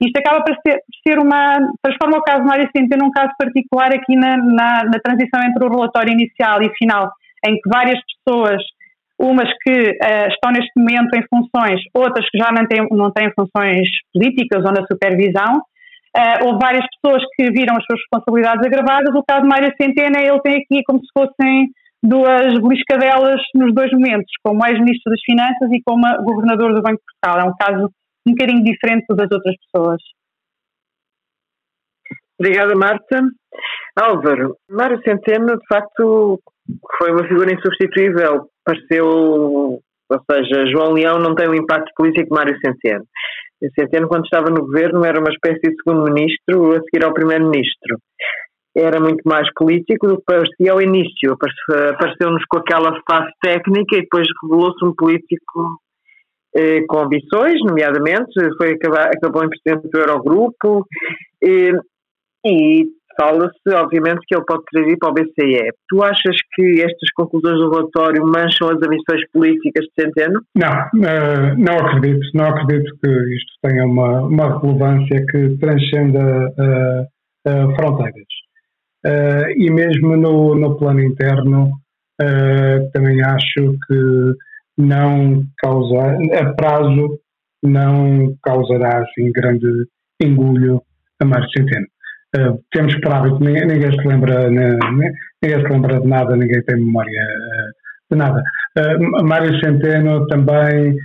Isto 0.00 0.18
acaba 0.18 0.44
por 0.44 0.54
ser, 0.66 0.80
ser 1.06 1.18
uma. 1.18 1.56
transforma 1.82 2.18
o 2.18 2.22
caso 2.22 2.44
Mário 2.44 2.68
Centeno 2.76 3.06
num 3.06 3.10
caso 3.10 3.32
particular 3.38 3.94
aqui 3.94 4.16
na, 4.16 4.36
na, 4.36 4.84
na 4.84 4.98
transição 5.02 5.40
entre 5.42 5.64
o 5.64 5.70
relatório 5.70 6.12
inicial 6.12 6.62
e 6.62 6.74
final, 6.76 7.10
em 7.46 7.54
que 7.54 7.68
várias 7.70 7.98
pessoas 8.24 8.60
umas 9.18 9.48
que 9.62 9.70
uh, 9.70 10.28
estão 10.28 10.50
neste 10.50 10.72
momento 10.76 11.14
em 11.14 11.22
funções, 11.30 11.80
outras 11.94 12.28
que 12.28 12.38
já 12.38 12.50
não 12.50 12.66
têm, 12.66 12.86
não 12.90 13.12
têm 13.12 13.30
funções 13.32 13.88
políticas 14.12 14.64
ou 14.64 14.72
na 14.72 14.84
supervisão. 14.86 15.62
Uh, 16.16 16.46
houve 16.46 16.58
várias 16.60 16.84
pessoas 16.94 17.22
que 17.36 17.50
viram 17.50 17.76
as 17.76 17.84
suas 17.84 18.00
responsabilidades 18.00 18.66
agravadas. 18.66 19.14
O 19.14 19.24
caso 19.26 19.46
Mário 19.46 19.72
Centena, 19.80 20.20
ele 20.20 20.40
tem 20.40 20.56
aqui 20.56 20.82
como 20.84 21.00
se 21.00 21.08
fossem 21.16 21.68
duas 22.04 22.52
beliscadelas 22.60 23.40
nos 23.54 23.74
dois 23.74 23.90
momentos, 23.92 24.30
como 24.42 24.64
ex-ministro 24.66 25.10
das 25.10 25.20
Finanças 25.24 25.72
e 25.72 25.82
como 25.84 26.02
governador 26.22 26.74
do 26.74 26.82
Banco 26.82 26.98
de 26.98 27.04
Portugal. 27.20 27.40
É 27.40 27.50
um 27.50 27.56
caso 27.56 27.90
um 28.26 28.32
bocadinho 28.32 28.64
diferente 28.64 29.06
das 29.08 29.30
outras 29.30 29.54
pessoas. 29.72 30.00
Obrigada, 32.38 32.74
Marta. 32.74 33.22
Álvaro, 33.96 34.56
Mário 34.68 35.00
Centeno, 35.02 35.56
de 35.56 35.66
facto, 35.68 36.40
foi 36.98 37.12
uma 37.12 37.26
figura 37.26 37.54
insubstituível 37.54 38.48
pareceu, 38.64 39.06
ou 39.06 40.20
seja, 40.30 40.66
João 40.72 40.92
Leão 40.92 41.18
não 41.18 41.34
tem 41.34 41.48
o 41.48 41.54
impacto 41.54 41.90
político 41.94 42.28
de 42.28 42.34
Mário 42.34 42.58
Centeno. 42.58 43.04
Centeno, 43.78 44.08
quando 44.08 44.24
estava 44.24 44.50
no 44.50 44.62
governo, 44.62 45.04
era 45.04 45.20
uma 45.20 45.30
espécie 45.30 45.60
de 45.60 45.76
segundo-ministro 45.82 46.76
a 46.76 46.80
seguir 46.82 47.04
ao 47.04 47.14
primeiro-ministro. 47.14 47.98
Era 48.76 48.98
muito 48.98 49.22
mais 49.24 49.48
político 49.54 50.06
do 50.08 50.16
que 50.18 50.24
parecia 50.26 50.72
ao 50.72 50.82
início. 50.82 51.36
Apareceu-nos 51.92 52.44
com 52.46 52.58
aquela 52.58 53.00
face 53.08 53.32
técnica 53.42 53.96
e 53.96 54.00
depois 54.00 54.26
revelou-se 54.42 54.84
um 54.84 54.92
político 54.94 55.78
eh, 56.56 56.82
com 56.86 57.00
ambições, 57.00 57.60
nomeadamente, 57.64 58.32
foi 58.56 58.72
acabar, 58.72 59.08
acabou 59.08 59.44
em 59.44 59.48
presidente 59.48 59.90
do 59.90 59.98
Eurogrupo 59.98 60.86
eh, 61.42 61.72
e 62.46 62.86
fala-se, 63.18 63.74
obviamente, 63.74 64.20
que 64.26 64.36
ele 64.36 64.44
pode 64.44 64.62
trazer 64.70 64.96
para 64.98 65.10
o 65.10 65.14
BCE. 65.14 65.70
Tu 65.88 66.02
achas 66.02 66.36
que 66.54 66.80
estas 66.80 67.10
conclusões 67.16 67.58
do 67.58 67.70
relatório 67.70 68.24
mancham 68.24 68.68
as 68.68 68.76
ambições 68.76 69.28
políticas 69.32 69.84
de 69.84 70.02
Centeno? 70.02 70.40
Não, 70.54 70.70
uh, 70.70 71.58
não 71.58 71.74
acredito. 71.74 72.26
Não 72.34 72.46
acredito 72.46 72.96
que 73.02 73.10
isto 73.10 73.52
tenha 73.62 73.84
uma, 73.84 74.22
uma 74.22 74.60
relevância 74.60 75.24
que 75.26 75.56
transcenda 75.58 76.20
uh, 76.20 77.02
uh, 77.48 77.76
fronteiras. 77.76 78.43
E 79.56 79.70
mesmo 79.70 80.16
no, 80.16 80.54
no 80.54 80.76
plano 80.76 81.00
interno, 81.00 81.72
também 82.92 83.22
acho 83.22 83.76
que 83.86 84.34
não 84.78 85.44
causa, 85.58 86.16
a 86.40 86.52
prazo, 86.54 87.18
não 87.62 88.34
causará 88.42 89.02
assim 89.02 89.32
grande 89.32 89.66
engulho 90.20 90.82
a 91.20 91.24
Mário 91.24 91.48
Centeno. 91.50 91.86
Uh, 92.36 92.60
temos 92.72 92.94
por 93.00 93.12
hábito, 93.12 93.38
ninguém, 93.44 93.66
ninguém, 93.66 93.92
se 93.92 94.08
lembra, 94.08 94.50
ninguém 94.50 95.60
se 95.60 95.68
lembra 95.72 96.00
de 96.00 96.08
nada, 96.08 96.36
ninguém 96.36 96.62
tem 96.62 96.76
memória 96.76 97.22
uh, 97.22 98.12
de 98.12 98.18
nada. 98.18 98.42
Uh, 98.76 99.24
Mário 99.24 99.58
Centeno 99.60 100.26
também 100.26 100.96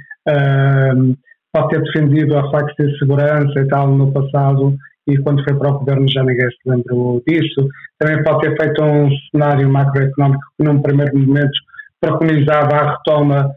pode 1.51 1.69
ter 1.69 1.81
defendido 1.81 2.38
a 2.38 2.51
facto 2.51 2.75
de 2.85 2.97
segurança 2.99 3.59
e 3.59 3.67
tal 3.67 3.88
no 3.88 4.12
passado 4.12 4.75
e 5.10 5.17
quando 5.17 5.43
foi 5.43 5.58
para 5.58 5.69
o 5.69 5.80
governo 5.80 6.08
já 6.10 6.24
ninguém 6.24 6.50
se 6.50 6.69
lembrou 6.69 7.22
disso. 7.28 7.67
Também 7.98 8.24
pode 8.24 8.41
ter 8.41 8.58
feito 8.58 8.84
um 8.84 9.10
cenário 9.32 9.69
macroeconómico 9.69 10.43
que 10.58 10.63
num 10.63 10.82
primeiro 10.82 11.17
momento 11.17 11.60
preconizava 12.00 12.76
a 12.76 12.91
retoma 12.98 13.52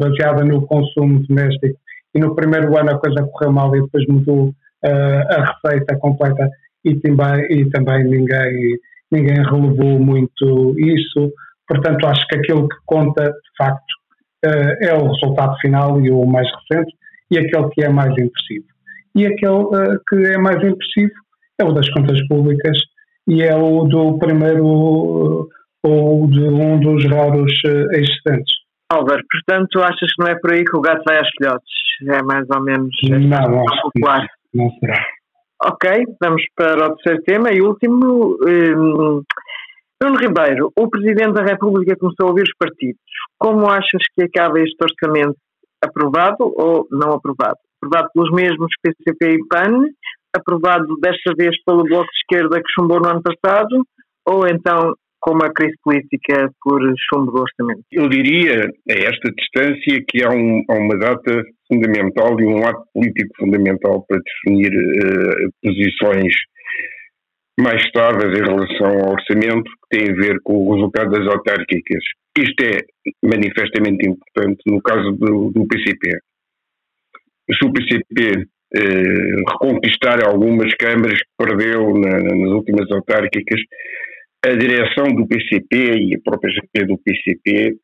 baseada 0.00 0.44
no 0.44 0.66
consumo 0.66 1.22
doméstico 1.26 1.78
e 2.14 2.20
no 2.20 2.34
primeiro 2.34 2.76
ano 2.78 2.92
a 2.92 2.98
coisa 2.98 3.26
correu 3.32 3.52
mal 3.52 3.74
e 3.76 3.82
depois 3.82 4.06
mudou 4.08 4.54
a 4.82 5.52
receita 5.52 5.96
completa 5.98 6.48
e 6.86 6.94
também, 7.00 7.46
e 7.50 7.70
também 7.70 8.04
ninguém, 8.04 8.78
ninguém 9.10 9.42
relevou 9.42 9.98
muito 9.98 10.74
isso. 10.78 11.32
Portanto, 11.68 12.06
acho 12.06 12.26
que 12.28 12.36
aquilo 12.36 12.68
que 12.68 12.76
conta, 12.86 13.24
de 13.24 13.56
facto, 13.58 13.94
eh, 14.44 14.88
é 14.88 14.94
o 14.94 15.08
resultado 15.08 15.56
final 15.60 16.00
e 16.00 16.10
o 16.10 16.24
mais 16.24 16.48
recente, 16.48 16.94
e 17.30 17.38
aquele 17.38 17.68
que 17.70 17.82
é 17.82 17.88
mais 17.88 18.12
impressivo. 18.12 18.66
E 19.16 19.26
aquele 19.26 19.64
eh, 19.74 19.98
que 20.08 20.16
é 20.26 20.38
mais 20.38 20.56
impressivo 20.56 21.12
é 21.58 21.64
o 21.64 21.72
das 21.72 21.88
contas 21.90 22.18
públicas 22.28 22.78
e 23.26 23.42
é 23.42 23.56
o 23.56 23.84
do 23.84 24.18
primeiro 24.18 25.48
ou 25.82 26.26
de 26.28 26.40
um 26.40 26.78
dos 26.80 27.04
raros 27.06 27.52
eh, 27.64 27.98
existentes. 27.98 28.54
Álvaro, 28.92 29.22
portanto, 29.30 29.80
achas 29.82 30.12
que 30.12 30.22
não 30.22 30.28
é 30.28 30.38
por 30.38 30.52
aí 30.52 30.64
que 30.64 30.76
o 30.76 30.80
gato 30.80 31.02
vai 31.06 31.18
aos 31.18 31.28
filhotes? 31.36 31.74
É 32.08 32.22
mais 32.22 32.46
ou 32.50 32.62
menos. 32.62 32.94
Não, 33.08 33.18
não, 33.18 33.64
não 34.54 34.70
será. 34.78 35.04
Ok, 35.64 35.90
vamos 36.20 36.42
para 36.54 36.86
o 36.86 36.96
terceiro 36.96 37.22
tema 37.24 37.50
e 37.50 37.62
último. 37.62 38.36
Um, 38.46 39.22
Bruno 39.98 40.18
Ribeiro, 40.18 40.70
o 40.76 40.90
Presidente 40.90 41.32
da 41.32 41.42
República 41.42 41.96
começou 41.96 42.26
a 42.26 42.28
ouvir 42.28 42.42
os 42.42 42.54
partidos. 42.58 43.00
Como 43.38 43.66
achas 43.70 44.02
que 44.14 44.24
acaba 44.24 44.60
este 44.60 44.76
orçamento? 44.82 45.38
Aprovado 45.82 46.36
ou 46.40 46.86
não 46.90 47.12
aprovado? 47.12 47.58
Aprovado 47.82 48.10
pelos 48.14 48.30
mesmos 48.32 48.70
PCP 48.82 49.36
e 49.36 49.46
PAN? 49.48 49.84
Aprovado 50.34 50.96
desta 51.00 51.32
vez 51.36 51.56
pelo 51.64 51.84
Bloco 51.84 52.10
de 52.10 52.18
Esquerda 52.18 52.60
que 52.60 52.72
chumbou 52.74 53.00
no 53.00 53.08
ano 53.08 53.22
passado? 53.22 53.84
Ou 54.26 54.46
então 54.46 54.94
com 55.20 55.32
uma 55.32 55.52
crise 55.52 55.74
política 55.82 56.50
por 56.62 56.80
chumbo 57.08 57.32
do 57.32 57.42
orçamento? 57.42 57.82
Eu 57.90 58.08
diria, 58.08 58.70
a 58.88 58.92
esta 58.92 59.32
distância, 59.36 60.04
que 60.08 60.22
há, 60.22 60.30
um, 60.30 60.62
há 60.70 60.74
uma 60.74 60.96
data 60.98 61.42
fundamental 61.66 62.38
e 62.38 62.46
um 62.46 62.64
ato 62.64 62.84
político 62.94 63.34
fundamental 63.40 64.04
para 64.06 64.20
definir 64.20 64.70
uh, 64.70 65.50
posições 65.62 66.32
mais 67.58 67.82
estáveis 67.84 68.38
em 68.38 68.44
relação 68.44 69.00
ao 69.00 69.12
orçamento, 69.14 69.64
que 69.64 69.98
tem 69.98 70.10
a 70.10 70.14
ver 70.14 70.36
com 70.44 70.54
o 70.54 70.74
resultado 70.74 71.10
das 71.10 71.26
autárquicas. 71.26 72.04
Isto 72.38 72.64
é 72.64 72.78
manifestamente 73.24 74.06
importante 74.08 74.60
no 74.66 74.80
caso 74.82 75.10
do, 75.12 75.50
do 75.50 75.66
PCP. 75.66 76.18
Se 77.52 77.64
o 77.64 77.72
PCP 77.72 78.46
eh, 78.74 79.50
reconquistar 79.50 80.24
algumas 80.26 80.74
câmaras 80.74 81.18
que 81.18 81.30
perdeu 81.38 81.94
na, 81.94 82.18
nas 82.18 82.50
últimas 82.50 82.90
autárquicas, 82.90 83.60
a 84.44 84.50
direção 84.50 85.06
do 85.14 85.26
PCP 85.26 85.98
e 85.98 86.16
a 86.16 86.20
própria 86.24 86.52
GP 86.52 86.86
do 86.86 86.98
PCP 86.98 87.76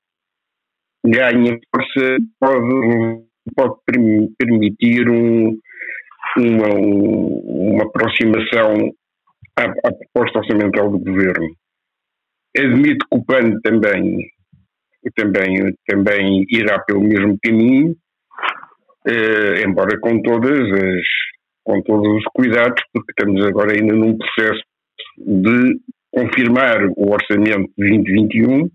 ganha 1.05 1.59
força, 1.75 2.17
pode, 2.39 3.25
pode 3.57 3.75
permitir 4.39 5.09
um, 5.09 5.59
uma, 6.37 6.69
uma 6.69 7.85
aproximação 7.85 8.93
à, 9.57 9.65
à, 9.65 9.93
proposta 9.93 10.39
orçamental 10.39 10.91
do 10.91 10.99
governo. 10.99 11.55
Admito 12.57 13.07
que 13.11 13.19
o 13.19 13.25
PAN 13.25 13.59
também, 13.63 14.19
também, 15.17 15.75
também 15.87 16.45
irá 16.51 16.79
pelo 16.81 17.01
mesmo 17.01 17.37
caminho, 17.43 17.97
eh, 19.07 19.63
embora 19.67 19.99
com 20.01 20.21
todas 20.23 20.61
as 20.61 21.07
com 21.65 21.81
todos 21.83 22.17
os 22.17 22.25
cuidados, 22.35 22.83
porque 22.93 23.13
estamos 23.13 23.47
agora 23.47 23.73
ainda 23.73 23.95
num 23.95 24.19
processo 24.19 24.63
de 25.19 25.79
confirmar 26.11 26.87
o 26.97 27.13
orçamento 27.13 27.71
de 27.79 27.89
2021, 27.89 28.71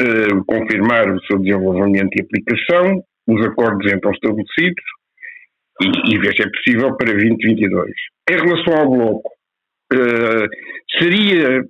eh, 0.00 0.28
confirmar 0.46 1.10
o 1.10 1.20
seu 1.26 1.38
desenvolvimento 1.38 2.10
e 2.16 2.22
aplicação, 2.22 3.04
os 3.26 3.46
acordos 3.46 3.90
então 3.92 4.10
estabelecidos 4.10 4.84
e, 5.82 6.14
e 6.14 6.18
ver 6.18 6.34
se 6.34 6.42
é 6.42 6.50
possível 6.50 6.96
para 6.96 7.12
2022. 7.12 7.90
Em 8.30 8.36
relação 8.36 8.74
ao 8.74 8.90
Bloco, 8.90 9.30
eh, 9.92 10.46
seria, 10.98 11.64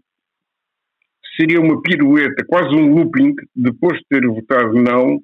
seria 1.36 1.60
uma 1.60 1.80
pirueta, 1.82 2.44
quase 2.46 2.74
um 2.74 2.94
looping, 2.94 3.34
depois 3.54 3.98
de 3.98 4.04
ter 4.08 4.26
votado 4.26 4.72
não, 4.74 5.18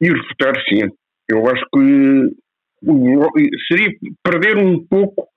ir 0.00 0.14
votar 0.28 0.54
sim. 0.68 0.88
Eu 1.28 1.46
acho 1.48 1.64
que 1.72 2.36
seria 3.68 3.90
perder 4.22 4.58
um 4.58 4.84
pouco 4.86 5.28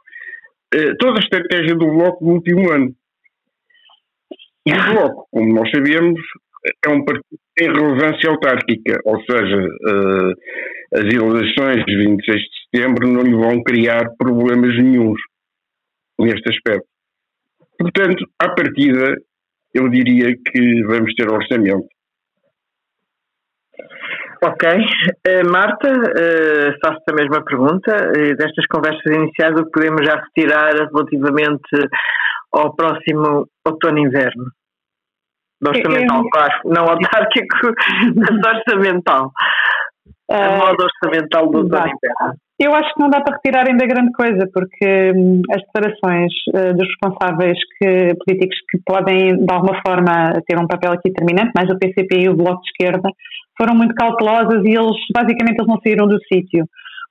eh, 0.74 0.94
toda 1.00 1.20
a 1.20 1.24
estratégia 1.24 1.76
do 1.76 1.88
Bloco 1.88 2.26
no 2.26 2.34
último 2.34 2.72
ano. 2.72 2.94
E 4.66 4.74
o 4.74 4.94
Bloco, 4.94 5.28
como 5.32 5.54
nós 5.54 5.70
sabemos, 5.72 6.20
é 6.86 6.90
um 6.90 7.06
partido 7.06 7.26
que 7.32 7.38
tem 7.56 7.72
relevância 7.72 8.30
autárquica, 8.30 9.00
ou 9.06 9.22
seja, 9.24 9.58
uh, 9.58 10.34
as 10.94 11.06
eleições 11.06 11.86
de 11.86 11.98
26 11.98 12.38
de 12.38 12.48
setembro 12.66 13.08
não 13.08 13.22
lhe 13.22 13.36
vão 13.36 13.64
criar 13.64 14.10
problemas 14.18 14.76
nenhums 14.76 15.22
neste 16.20 16.50
aspecto. 16.50 16.88
Portanto, 17.80 18.26
à 18.40 18.50
partida, 18.50 19.16
eu 19.74 19.88
diria 19.90 20.36
que 20.36 20.84
vamos 20.84 21.14
ter 21.16 21.30
orçamento. 21.32 21.88
Ok. 24.44 24.70
Uh, 24.70 25.52
Marta, 25.52 25.92
uh, 25.92 26.78
faço 26.84 27.02
a 27.10 27.14
mesma 27.14 27.44
pergunta. 27.44 27.96
Uh, 28.10 28.36
destas 28.36 28.66
conversas 28.68 29.06
iniciais, 29.06 29.60
o 29.60 29.66
que 29.66 29.72
podemos 29.72 30.06
já 30.06 30.16
retirar 30.16 30.74
relativamente 30.74 31.90
ao 32.54 32.76
próximo 32.76 33.48
outono-inverno? 33.66 34.46
Do 35.60 35.70
orçamental, 35.70 36.24
é, 36.24 36.30
claro. 36.32 36.54
Não 36.66 36.84
autárquico, 36.84 37.74
mas 38.16 38.56
orçamental. 38.56 39.32
A 40.30 40.58
moda 40.58 40.84
orçamental 40.84 41.50
do 41.50 41.58
outono-inverno. 41.60 42.36
Eu 42.60 42.74
acho 42.74 42.92
que 42.94 43.00
não 43.00 43.10
dá 43.10 43.22
para 43.22 43.36
retirar 43.36 43.68
ainda 43.68 43.86
grande 43.86 44.12
coisa, 44.14 44.50
porque 44.52 45.14
hum, 45.16 45.42
as 45.52 45.62
declarações 45.62 46.34
uh, 46.50 46.76
dos 46.76 46.88
responsáveis 46.88 47.58
que, 47.78 48.16
políticos 48.26 48.58
que 48.70 48.80
podem, 48.84 49.38
de 49.38 49.54
alguma 49.54 49.80
forma, 49.86 50.42
ter 50.48 50.60
um 50.60 50.66
papel 50.66 50.94
aqui 50.94 51.10
determinante, 51.10 51.52
mais 51.56 51.70
o 51.70 51.78
PCP 51.78 52.22
e 52.22 52.30
o 52.30 52.36
Bloco 52.36 52.62
de 52.64 52.70
Esquerda, 52.70 53.10
foram 53.56 53.76
muito 53.76 53.94
cautelosas 53.94 54.64
e 54.66 54.72
eles, 54.72 54.98
basicamente, 55.14 55.60
eles 55.60 55.68
não 55.68 55.80
saíram 55.84 56.08
do 56.08 56.18
sítio. 56.32 56.66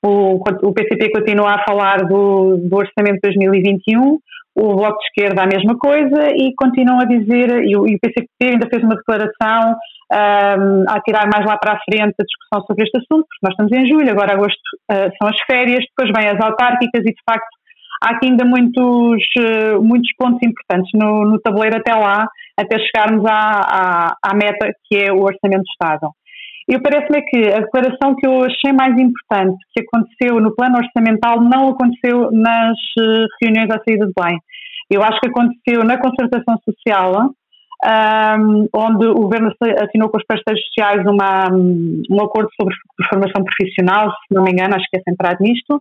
O, 0.05 0.35
o 0.37 0.73
PCP 0.73 1.11
continua 1.13 1.55
a 1.55 1.65
falar 1.65 1.99
do, 2.05 2.57
do 2.57 2.77
orçamento 2.77 3.21
de 3.23 3.35
2021, 3.35 4.19
o 4.57 4.75
Bloco 4.75 4.99
de 4.99 5.07
Esquerda 5.07 5.43
a 5.43 5.47
mesma 5.47 5.77
coisa 5.77 6.31
e 6.35 6.55
continuam 6.55 7.01
a 7.01 7.05
dizer, 7.05 7.63
e 7.63 7.77
o, 7.77 7.85
PCP 7.85 8.27
ainda 8.41 8.67
fez 8.69 8.83
uma 8.83 8.97
declaração 8.97 9.77
um, 10.13 10.85
a 10.89 11.01
tirar 11.01 11.29
mais 11.31 11.45
lá 11.45 11.59
para 11.59 11.75
a 11.75 11.81
frente 11.85 12.15
a 12.19 12.25
discussão 12.25 12.65
sobre 12.67 12.85
este 12.85 12.97
assunto, 12.97 13.27
porque 13.29 13.43
nós 13.43 13.53
estamos 13.53 13.73
em 13.73 13.87
julho, 13.87 14.11
agora 14.11 14.33
agosto 14.33 14.59
uh, 14.91 15.13
são 15.19 15.29
as 15.29 15.39
férias, 15.47 15.85
depois 15.85 16.11
vêm 16.17 16.31
as 16.31 16.41
autárquicas 16.41 17.03
e 17.03 17.13
de 17.13 17.23
facto 17.29 17.49
há 18.03 18.13
aqui 18.13 18.29
ainda 18.29 18.47
muitos, 18.47 19.23
uh, 19.39 19.83
muitos 19.83 20.09
pontos 20.17 20.41
importantes 20.43 20.91
no, 20.95 21.31
no, 21.31 21.41
tabuleiro 21.41 21.77
até 21.77 21.95
lá, 21.95 22.27
até 22.59 22.79
chegarmos 22.79 23.27
à, 23.27 23.61
à, 23.61 24.17
à 24.23 24.35
meta 24.35 24.73
que 24.89 24.97
é 24.97 25.13
o 25.13 25.21
Orçamento 25.21 25.65
de 25.65 25.71
Estado. 25.71 26.09
Eu 26.69 26.83
parece-me 26.83 27.23
que 27.23 27.49
a 27.53 27.61
declaração 27.61 28.17
que 28.17 28.27
eu 28.27 28.43
achei 28.43 28.73
mais 28.73 28.99
importante 28.99 29.57
que 29.73 29.85
aconteceu 29.85 30.41
no 30.41 30.55
plano 30.55 30.79
orçamental 30.79 31.41
não 31.41 31.69
aconteceu 31.69 32.31
nas 32.33 32.77
uh, 32.99 33.27
reuniões 33.41 33.71
à 33.71 33.81
saída 33.85 34.07
de 34.07 34.13
bem. 34.21 34.39
Eu 34.91 35.03
acho 35.03 35.21
que 35.21 35.29
aconteceu 35.29 35.85
na 35.85 35.99
concertação 35.99 36.59
social, 36.65 37.31
um, 37.85 38.69
onde 38.73 39.07
o 39.07 39.15
governo 39.15 39.53
assinou 39.81 40.09
com 40.09 40.17
os 40.17 40.25
parceiros 40.27 40.63
sociais 40.67 41.07
uma, 41.07 41.49
um 41.53 42.25
acordo 42.25 42.49
sobre 42.61 42.75
formação 43.09 43.45
profissional, 43.45 44.11
se 44.11 44.35
não 44.35 44.43
me 44.45 44.53
engano, 44.53 44.75
acho 44.75 44.87
que 44.91 44.99
é 44.99 45.03
centrado 45.09 45.39
nisto, 45.41 45.81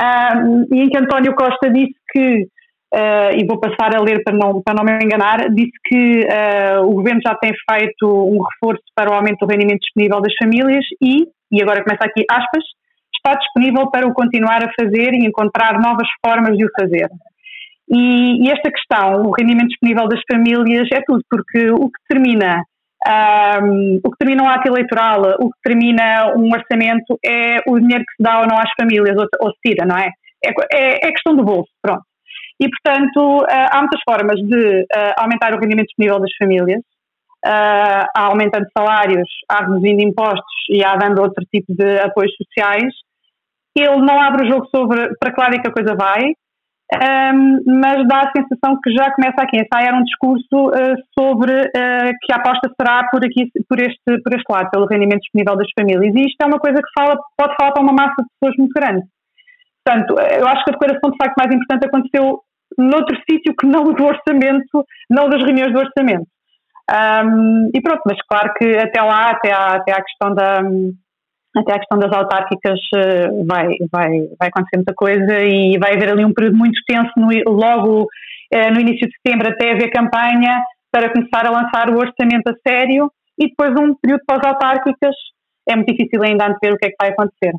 um, 0.00 0.66
e 0.74 0.82
em 0.82 0.88
que 0.88 0.98
António 0.98 1.34
Costa 1.34 1.70
disse 1.70 1.94
que, 2.10 2.46
uh, 2.94 3.32
e 3.36 3.46
vou 3.46 3.58
passar 3.58 3.96
a 3.96 4.00
ler 4.00 4.22
para 4.22 4.36
não, 4.36 4.62
para 4.62 4.74
não 4.74 4.84
me 4.84 5.04
enganar, 5.04 5.48
disse 5.50 5.72
que 5.84 6.20
uh, 6.20 6.86
o 6.86 6.94
governo 6.94 7.20
já 7.26 7.34
tem 7.34 7.52
feito 7.70 8.06
um 8.06 8.42
reforço 8.42 8.84
para 8.94 9.10
o 9.10 9.14
aumento 9.14 9.44
do 9.44 9.50
rendimento 9.50 9.80
disponível 9.80 10.20
das 10.20 10.34
famílias 10.40 10.84
e, 11.00 11.26
e 11.50 11.62
agora 11.62 11.82
começa 11.82 12.04
aqui 12.04 12.24
aspas, 12.30 12.64
está 13.14 13.38
disponível 13.38 13.90
para 13.90 14.06
o 14.06 14.12
continuar 14.12 14.62
a 14.64 14.72
fazer 14.78 15.14
e 15.14 15.26
encontrar 15.26 15.80
novas 15.80 16.08
formas 16.24 16.56
de 16.56 16.64
o 16.64 16.68
fazer. 16.78 17.08
E, 17.88 18.46
e, 18.46 18.50
esta 18.50 18.70
questão, 18.70 19.22
o 19.22 19.32
rendimento 19.32 19.68
disponível 19.68 20.08
das 20.08 20.20
famílias, 20.30 20.88
é 20.92 21.00
tudo, 21.06 21.22
porque 21.28 21.70
o 21.70 21.90
que 21.90 21.98
determina, 22.08 22.62
um, 23.62 24.00
o 24.02 24.10
que 24.10 24.16
determina 24.18 24.44
um 24.44 24.48
ato 24.48 24.68
eleitoral, 24.68 25.20
o 25.40 25.50
que 25.50 25.58
determina 25.62 26.32
um 26.36 26.50
orçamento 26.52 27.18
é 27.24 27.58
o 27.68 27.78
dinheiro 27.78 28.04
que 28.04 28.14
se 28.16 28.22
dá 28.22 28.40
ou 28.40 28.46
não 28.46 28.56
às 28.56 28.70
famílias, 28.80 29.16
ou, 29.16 29.26
ou 29.40 29.50
se 29.50 29.58
tira, 29.62 29.84
não 29.84 29.96
é? 29.96 30.10
É, 30.44 30.50
é? 30.72 31.08
é, 31.08 31.12
questão 31.12 31.36
do 31.36 31.44
bolso, 31.44 31.70
pronto. 31.82 32.02
E, 32.62 32.68
portanto, 32.70 33.42
uh, 33.42 33.68
há 33.72 33.78
muitas 33.80 34.00
formas 34.08 34.38
de 34.38 34.82
uh, 34.82 35.14
aumentar 35.18 35.52
o 35.52 35.58
rendimento 35.58 35.86
disponível 35.86 36.20
das 36.20 36.30
famílias, 36.40 36.78
uh, 37.44 38.06
há 38.14 38.26
aumentando 38.26 38.66
salários, 38.78 39.28
há 39.50 39.64
reduzindo 39.64 40.00
impostos 40.00 40.54
e 40.70 40.84
há 40.84 40.94
dando 40.94 41.22
outro 41.22 41.44
tipo 41.52 41.74
de 41.74 41.98
apoios 41.98 42.30
sociais. 42.36 42.94
Ele 43.76 44.00
não 44.02 44.20
abre 44.20 44.46
o 44.46 44.52
jogo 44.52 44.66
sobre 44.66 45.10
para 45.18 45.34
lado 45.36 45.56
é 45.56 45.58
que 45.58 45.66
a 45.66 45.72
coisa 45.72 45.96
vai, 45.96 46.22
um, 47.34 47.80
mas 47.80 48.06
dá 48.06 48.20
a 48.20 48.32
sensação 48.36 48.78
que 48.80 48.92
já 48.92 49.10
começa 49.10 49.42
aqui 49.42 49.58
a 49.58 49.62
ensaiar 49.62 49.98
um 49.98 50.04
discurso 50.04 50.70
sobre 51.18 51.70
que 52.22 52.32
a 52.32 52.36
aposta 52.36 52.70
será 52.78 53.08
por 53.10 53.24
aqui, 53.24 53.48
por 53.66 53.80
este, 53.80 54.22
por 54.22 54.34
este 54.34 54.52
lado, 54.52 54.70
pelo 54.70 54.86
rendimento 54.86 55.22
disponível 55.22 55.56
das 55.56 55.68
famílias. 55.76 56.14
E 56.14 56.26
isto 56.28 56.36
é 56.42 56.46
uma 56.46 56.60
coisa 56.60 56.76
que 56.76 56.92
fala, 56.94 57.16
pode 57.36 57.56
falar 57.58 57.72
para 57.72 57.82
uma 57.82 57.94
massa 57.94 58.22
de 58.22 58.28
pessoas 58.38 58.56
muito 58.58 58.74
grande. 58.74 59.02
Portanto, 59.84 60.14
eu 60.38 60.46
acho 60.46 60.64
que 60.64 60.70
a 60.70 60.74
declaração 60.74 61.10
de 61.10 61.16
facto 61.16 61.34
mais 61.38 61.54
importante 61.54 61.86
aconteceu 61.86 62.42
noutro 62.78 63.16
sítio 63.28 63.54
que 63.58 63.66
não 63.66 63.84
do 63.92 64.04
orçamento, 64.04 64.84
não 65.10 65.28
das 65.28 65.42
reuniões 65.42 65.72
do 65.72 65.78
orçamento. 65.78 66.26
Um, 66.90 67.70
e 67.72 67.80
pronto, 67.80 68.02
mas 68.06 68.18
claro 68.28 68.52
que 68.54 68.76
até 68.76 69.00
lá, 69.00 69.30
até 69.30 69.52
à, 69.52 69.76
até 69.76 69.92
à 69.92 70.02
questão 70.02 70.34
da, 70.34 70.62
até 71.56 71.74
a 71.74 71.78
questão 71.78 71.98
das 71.98 72.12
autárquicas 72.12 72.80
eh, 72.94 73.28
vai, 73.46 73.68
vai, 73.90 74.10
vai 74.38 74.48
acontecer 74.48 74.76
muita 74.76 74.94
coisa 74.94 75.40
e 75.40 75.78
vai 75.78 75.94
haver 75.94 76.10
ali 76.10 76.24
um 76.24 76.32
período 76.32 76.56
muito 76.56 76.80
tenso 76.86 77.12
no, 77.16 77.28
logo 77.50 78.08
eh, 78.50 78.70
no 78.70 78.80
início 78.80 79.06
de 79.06 79.14
setembro 79.16 79.48
até 79.48 79.72
haver 79.72 79.90
campanha 79.90 80.62
para 80.90 81.10
começar 81.10 81.46
a 81.46 81.50
lançar 81.50 81.90
o 81.90 81.98
orçamento 81.98 82.48
a 82.48 82.54
sério 82.66 83.10
e 83.38 83.48
depois 83.48 83.70
um 83.72 83.94
período 83.94 84.22
pós-autárquicas 84.26 85.14
é 85.68 85.76
muito 85.76 85.92
difícil 85.92 86.22
ainda 86.22 86.46
antever 86.46 86.74
o 86.74 86.78
que 86.78 86.86
é 86.86 86.90
que 86.90 86.96
vai 87.00 87.10
acontecer. 87.10 87.52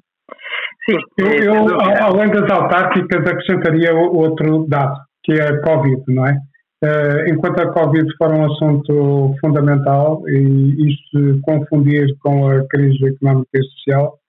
Sim, 0.89 0.97
eu, 1.17 1.53
eu 1.53 1.79
além 1.79 2.29
das 2.31 2.49
autárquicas 2.51 3.25
acrescentaria 3.25 3.93
outro 3.93 4.65
dado, 4.67 4.99
que 5.23 5.33
é 5.33 5.47
a 5.47 5.61
Covid, 5.61 6.03
não 6.09 6.25
é? 6.25 6.37
Uh, 6.83 7.29
enquanto 7.29 7.61
a 7.61 7.71
Covid 7.71 8.05
for 8.17 8.33
um 8.33 8.45
assunto 8.45 9.33
fundamental 9.39 10.21
e 10.27 10.91
isto 10.91 11.39
confundir 11.43 12.07
com 12.19 12.49
a 12.49 12.67
crise 12.67 13.07
económica 13.07 13.49
e 13.55 13.63
social, 13.63 14.19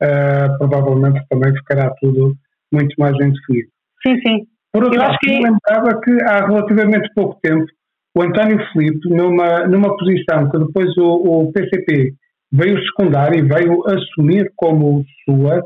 uh, 0.00 0.58
provavelmente 0.58 1.24
também 1.28 1.52
ficará 1.56 1.90
tudo 2.00 2.36
muito 2.72 2.94
mais 2.98 3.14
indefinido. 3.14 3.68
Sim, 4.06 4.20
sim. 4.20 4.46
Por 4.72 4.84
outro 4.84 4.98
lado, 4.98 5.16
que... 5.20 5.30
lembrava 5.30 6.00
que 6.00 6.22
há 6.22 6.46
relativamente 6.46 7.10
pouco 7.14 7.38
tempo 7.42 7.66
o 8.16 8.22
António 8.22 8.64
Filipe, 8.72 9.08
numa, 9.08 9.66
numa 9.66 9.96
posição 9.96 10.48
que 10.48 10.58
depois 10.58 10.96
o, 10.96 11.48
o 11.48 11.52
PCP 11.52 12.14
veio 12.52 12.80
secundar 12.84 13.34
e 13.34 13.42
veio 13.42 13.82
assumir 13.88 14.52
como 14.54 15.04
sua, 15.24 15.60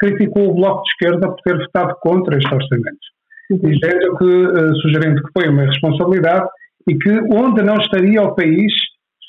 criticou 0.00 0.50
o 0.50 0.54
Bloco 0.54 0.82
de 0.82 0.90
Esquerda 0.90 1.28
por 1.28 1.40
ter 1.42 1.56
votado 1.56 1.94
contra 2.00 2.36
este 2.36 2.54
orçamento 2.54 3.10
dizendo 3.58 4.16
que, 4.18 4.24
uh, 4.24 4.76
sugerindo 4.76 5.22
que 5.22 5.32
foi 5.32 5.50
uma 5.50 5.64
responsabilidade 5.64 6.46
e 6.88 6.96
que 6.96 7.10
onde 7.32 7.62
não 7.62 7.76
estaria 7.76 8.22
o 8.22 8.34
país 8.34 8.72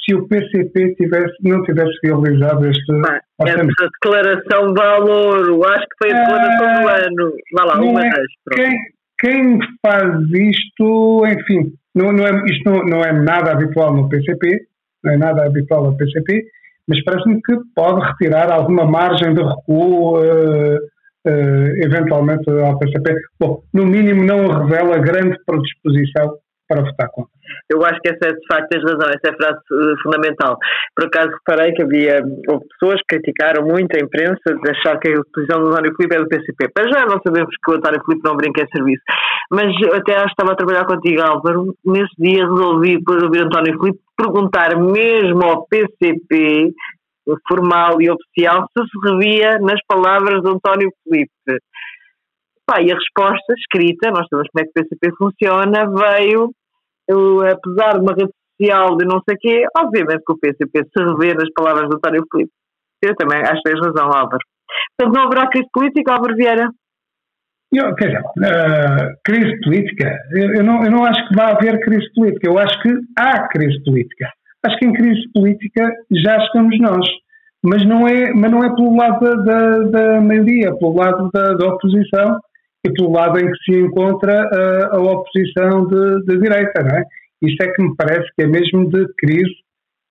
se 0.03 0.15
o 0.15 0.27
PCP 0.27 0.95
tivesse, 0.95 1.33
não 1.43 1.61
tivesse 1.63 1.93
realizado 2.03 2.65
este 2.65 2.91
ah, 3.07 3.19
Essa 3.45 3.89
declaração 4.03 4.73
de 4.73 4.81
valor, 4.81 5.67
acho 5.67 5.85
que 5.85 5.95
foi 6.03 6.11
a 6.11 6.21
declaração 6.21 6.69
é, 6.69 6.81
do 6.81 6.89
ano. 6.89 7.33
Vá 7.53 7.65
lá, 7.65 7.81
uma 7.81 8.05
é, 8.05 8.11
quem, 8.51 8.79
quem 9.19 9.59
faz 9.85 10.13
isto, 10.31 11.23
enfim, 11.27 11.73
não, 11.93 12.11
não 12.11 12.25
é, 12.25 12.31
isto 12.45 12.63
não, 12.65 12.83
não 12.83 13.03
é 13.03 13.13
nada 13.13 13.51
habitual 13.51 13.95
no 13.95 14.09
PCP, 14.09 14.65
não 15.03 15.13
é 15.13 15.17
nada 15.17 15.45
habitual 15.45 15.83
no 15.83 15.97
PCP, 15.97 16.45
mas 16.87 17.03
parece-me 17.03 17.41
que 17.41 17.55
pode 17.75 18.05
retirar 18.05 18.51
alguma 18.51 18.85
margem 18.85 19.33
de 19.33 19.41
recuo 19.41 20.19
uh, 20.19 20.75
uh, 21.27 21.83
eventualmente 21.83 22.49
ao 22.49 22.77
PCP. 22.77 23.15
Bom, 23.39 23.61
no 23.73 23.85
mínimo 23.85 24.23
não 24.23 24.47
revela 24.47 24.97
grande 24.99 25.37
predisposição 25.45 26.37
para 26.67 26.83
votar 26.83 27.09
contra. 27.11 27.31
Eu 27.69 27.83
acho 27.83 27.99
que 27.99 28.09
essa 28.09 28.31
é, 28.31 28.31
de 28.31 28.47
facto, 28.47 28.69
tens 28.69 28.83
razão, 28.83 29.09
essa 29.09 29.27
é 29.27 29.29
a 29.29 29.35
frase 29.35 29.59
uh, 29.71 30.01
fundamental. 30.03 30.57
Por 30.95 31.05
acaso 31.07 31.31
reparei 31.31 31.73
que 31.73 31.83
havia 31.83 32.21
pessoas 32.23 33.01
que 33.01 33.17
criticaram 33.17 33.65
muito 33.67 33.93
a 33.95 33.99
imprensa 33.99 34.39
de 34.45 34.71
achar 34.71 34.97
que 34.99 35.09
a 35.09 35.21
posição 35.33 35.61
do 35.61 35.69
António 35.69 35.93
Filipe 35.97 36.15
é 36.15 36.19
do 36.19 36.29
PCP. 36.29 36.69
Mas 36.77 36.89
já 36.89 37.05
não 37.05 37.19
sabemos 37.21 37.53
que 37.63 37.71
o 37.71 37.75
António 37.75 38.01
Filipe 38.05 38.23
não 38.23 38.37
brinca 38.37 38.63
em 38.63 38.67
serviço. 38.67 39.03
Mas 39.51 39.67
até 39.93 40.15
acho 40.15 40.27
que 40.27 40.31
estava 40.31 40.53
a 40.53 40.55
trabalhar 40.55 40.85
contigo, 40.85 41.21
Álvaro. 41.21 41.75
Nesse 41.85 42.15
dia 42.17 42.47
resolvi, 42.47 42.97
de 42.97 43.25
ouvir 43.25 43.43
António 43.43 43.77
Filipe, 43.77 43.99
perguntar 44.21 44.77
mesmo 44.77 45.43
ao 45.43 45.65
PCP, 45.67 46.73
formal 47.47 48.01
e 48.01 48.09
oficial, 48.09 48.67
se 48.77 48.83
se 48.83 49.09
revia 49.09 49.59
nas 49.59 49.79
palavras 49.87 50.41
de 50.41 50.49
António 50.49 50.89
Filipe. 51.03 51.31
Pá, 52.65 52.81
e 52.81 52.91
a 52.91 52.95
resposta 52.95 53.53
escrita, 53.53 54.11
nós 54.11 54.27
sabemos 54.29 54.49
como 54.51 54.61
é 54.61 54.63
que 54.63 54.69
o 54.69 54.73
PCP 54.73 55.15
funciona, 55.17 55.89
veio 55.89 56.51
eu, 57.07 57.41
apesar 57.41 57.93
de 57.93 58.01
uma 58.01 58.13
rede 58.13 58.31
social 58.59 58.97
de 58.97 59.05
não 59.05 59.21
sei 59.27 59.35
o 59.35 59.39
quê, 59.39 59.65
obviamente 59.75 60.23
que 60.25 60.33
o 60.33 60.37
PCP 60.37 60.83
se 60.83 61.03
revê 61.03 61.33
nas 61.33 61.51
palavras 61.53 61.89
do 61.89 61.95
António 61.95 62.23
Filipe. 62.31 62.51
Eu 63.01 63.15
também 63.15 63.41
acho 63.41 63.61
que 63.61 63.71
tens 63.71 63.85
razão, 63.85 64.05
Álvaro. 64.05 64.39
Portanto, 64.97 65.15
não 65.15 65.23
haverá 65.23 65.49
crise 65.49 65.67
política, 65.73 66.13
Álvaro 66.13 66.35
Vieira? 66.35 66.69
Eu, 67.73 67.95
quer 67.95 68.07
dizer, 68.07 68.21
uh, 68.21 69.17
crise 69.23 69.59
política, 69.61 70.19
eu, 70.33 70.63
não, 70.63 70.83
eu 70.83 70.91
não 70.91 71.05
acho 71.05 71.27
que 71.27 71.35
vá 71.35 71.51
haver 71.51 71.79
crise 71.79 72.05
política, 72.13 72.49
eu 72.49 72.59
acho 72.59 72.81
que 72.81 72.89
há 73.17 73.47
crise 73.47 73.81
política. 73.83 74.29
Acho 74.63 74.77
que 74.77 74.85
em 74.85 74.93
crise 74.93 75.21
política 75.33 75.91
já 76.11 76.37
estamos 76.37 76.77
nós, 76.79 77.05
mas 77.63 77.85
não 77.85 78.07
é, 78.07 78.33
mas 78.33 78.51
não 78.51 78.63
é 78.63 78.75
pelo 78.75 78.95
lado 78.95 79.19
da, 79.21 79.35
da, 79.43 79.79
da 79.83 80.21
maioria, 80.21 80.75
pelo 80.75 80.95
lado 80.95 81.29
da, 81.33 81.53
da 81.53 81.67
oposição, 81.67 82.39
e 82.85 82.91
pelo 82.91 83.11
lado 83.11 83.39
em 83.39 83.51
que 83.51 83.57
se 83.63 83.79
encontra 83.79 84.43
a, 84.43 84.95
a 84.95 84.99
oposição 84.99 85.87
de, 85.87 86.39
direita, 86.39 86.83
não 86.83 86.97
é? 86.97 87.03
Isto 87.41 87.63
é 87.63 87.71
que 87.71 87.83
me 87.83 87.95
parece 87.95 88.27
que 88.35 88.43
é 88.43 88.47
mesmo 88.47 88.89
de 88.89 89.05
crise 89.17 89.55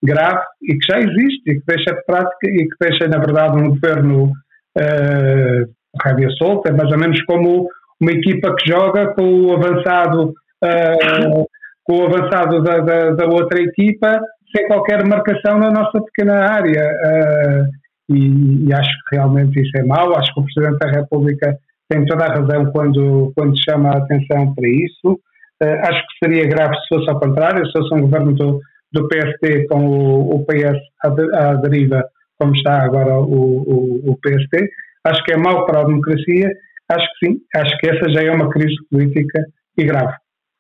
grave 0.03 0.43
e 0.63 0.79
que 0.79 0.87
já 0.93 0.99
existe 0.99 1.51
e 1.51 1.61
que 1.61 1.67
deixa 1.67 1.95
de 1.95 2.05
prática 2.05 2.49
e 2.49 2.69
que 2.69 2.77
deixa, 2.81 3.09
na 3.09 3.19
verdade, 3.19 3.63
um 3.63 3.71
governo 3.71 4.33
uh, 4.79 5.80
rábia 6.03 6.29
solta, 6.39 6.73
mais 6.73 6.91
ou 6.91 6.99
menos 6.99 7.21
como 7.25 7.69
uma 8.01 8.13
equipa 8.13 8.55
que 8.57 8.71
joga 8.71 9.15
com 9.15 9.23
o 9.23 9.53
avançado, 9.53 10.35
uh, 10.65 11.47
com 11.85 11.99
o 11.99 12.07
avançado 12.07 12.63
da, 12.63 12.79
da, 12.79 13.11
da, 13.11 13.27
outra 13.27 13.61
equipa 13.61 14.21
sem 14.55 14.67
qualquer 14.67 15.07
marcação 15.07 15.59
na 15.59 15.71
nossa 15.71 16.01
pequena 16.03 16.51
área. 16.51 16.83
Uh, 16.83 18.15
e, 18.15 18.69
e, 18.69 18.73
acho 18.73 18.91
que 19.09 19.17
realmente 19.17 19.61
isso 19.61 19.77
é 19.77 19.85
mau. 19.85 20.17
Acho 20.17 20.35
que 20.35 20.41
o 20.41 20.45
Presidente 20.45 20.79
da 20.79 20.91
República 20.91 21.57
tem 21.89 22.05
toda 22.07 22.25
a 22.25 22.35
razão 22.35 22.67
quando, 22.73 23.33
quando 23.37 23.55
chama 23.63 23.91
a 23.91 23.99
atenção 23.99 24.55
para 24.55 24.69
isso. 24.69 25.21
Uh, 25.63 25.79
acho 25.83 26.01
que 26.07 26.25
seria 26.25 26.49
grave 26.49 26.75
se 26.77 26.89
fosse 26.89 27.11
ao 27.11 27.21
contrário, 27.21 27.65
se 27.67 27.73
fosse 27.73 27.95
um 27.95 28.01
governo 28.01 28.33
do, 28.33 28.61
do 28.93 29.09
PSD 29.09 29.67
com 29.67 29.87
o, 29.87 30.37
o 30.37 30.47
PS 30.47 30.79
à, 31.05 31.51
à, 31.51 31.55
deriva, 31.55 32.03
como 32.39 32.55
está 32.55 32.83
agora 32.83 33.19
o, 33.19 33.25
o, 33.25 34.11
o 34.13 34.17
PSD. 34.17 34.71
Acho 35.07 35.23
que 35.25 35.33
é 35.33 35.37
mau 35.37 35.67
para 35.67 35.81
a 35.81 35.85
democracia. 35.85 36.51
Acho 36.91 37.07
que 37.19 37.27
sim, 37.27 37.39
acho 37.55 37.79
que 37.79 37.89
essa 37.89 38.11
já 38.11 38.23
é 38.23 38.31
uma 38.31 38.51
crise 38.51 38.75
política 38.91 39.45
e 39.79 39.85
grave. 39.85 40.13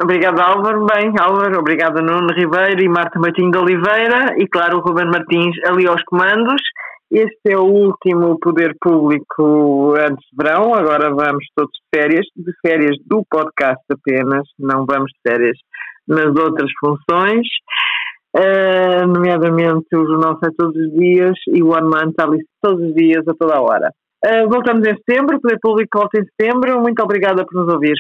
Obrigada, 0.03 0.42
Álvaro. 0.42 0.87
Bem, 0.87 1.12
Álvaro, 1.18 1.59
obrigada, 1.59 2.00
Nuno 2.00 2.33
Ribeiro 2.33 2.83
e 2.83 2.88
Marta 2.88 3.18
Martins 3.18 3.50
de 3.50 3.59
Oliveira 3.59 4.35
e, 4.38 4.46
claro, 4.46 4.79
o 4.79 4.81
Ruben 4.81 5.07
Martins 5.07 5.57
ali 5.66 5.87
aos 5.87 6.03
comandos. 6.05 6.62
Este 7.11 7.50
é 7.53 7.59
o 7.59 7.64
último 7.64 8.38
poder 8.38 8.72
público 8.81 9.94
antes 9.96 10.24
de 10.31 10.37
verão, 10.42 10.72
agora 10.74 11.11
vamos 11.11 11.44
todos 11.57 11.72
de 11.72 11.98
férias, 11.98 12.24
de 12.37 12.53
férias 12.64 12.96
do 13.05 13.24
podcast 13.29 13.83
apenas, 13.90 14.46
não 14.57 14.87
vamos 14.87 15.11
de 15.11 15.31
férias 15.31 15.59
nas 16.07 16.29
outras 16.29 16.70
funções, 16.79 17.46
uh, 18.37 19.07
nomeadamente 19.09 19.88
o 19.96 20.07
Jornal 20.07 20.38
Sai 20.38 20.53
todos 20.57 20.76
os 20.76 20.92
dias 20.92 21.37
e 21.48 21.61
o 21.64 21.68
Man 21.68 22.11
está 22.11 22.24
ali 22.24 22.38
todos 22.62 22.81
os 22.81 22.94
dias, 22.94 23.26
a 23.26 23.35
toda 23.35 23.57
a 23.57 23.61
hora. 23.61 23.90
Uh, 24.24 24.48
voltamos 24.48 24.87
em 24.87 24.94
setembro, 24.96 25.37
o 25.37 25.40
Poder 25.40 25.59
Público 25.61 25.98
volta 25.98 26.20
em 26.20 26.24
setembro, 26.24 26.80
muito 26.80 27.02
obrigada 27.02 27.44
por 27.44 27.54
nos 27.64 27.72
ouvir. 27.72 27.96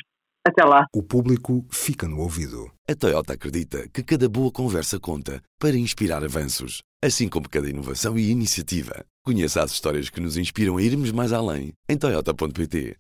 Até 0.46 0.64
lá. 0.64 0.86
O 0.94 1.02
público 1.02 1.64
fica 1.70 2.08
no 2.08 2.20
ouvido. 2.20 2.70
A 2.88 2.94
Toyota 2.94 3.34
acredita 3.34 3.86
que 3.92 4.02
cada 4.02 4.28
boa 4.28 4.50
conversa 4.50 4.98
conta 4.98 5.42
para 5.58 5.76
inspirar 5.76 6.24
avanços, 6.24 6.82
assim 7.04 7.28
como 7.28 7.48
cada 7.48 7.68
inovação 7.68 8.18
e 8.18 8.30
iniciativa. 8.30 9.04
Conheça 9.22 9.62
as 9.62 9.70
histórias 9.70 10.08
que 10.08 10.20
nos 10.20 10.38
inspiram 10.38 10.78
a 10.78 10.82
irmos 10.82 11.12
mais 11.12 11.32
além 11.32 11.72
em 11.88 11.96
Toyota.pt. 11.96 12.96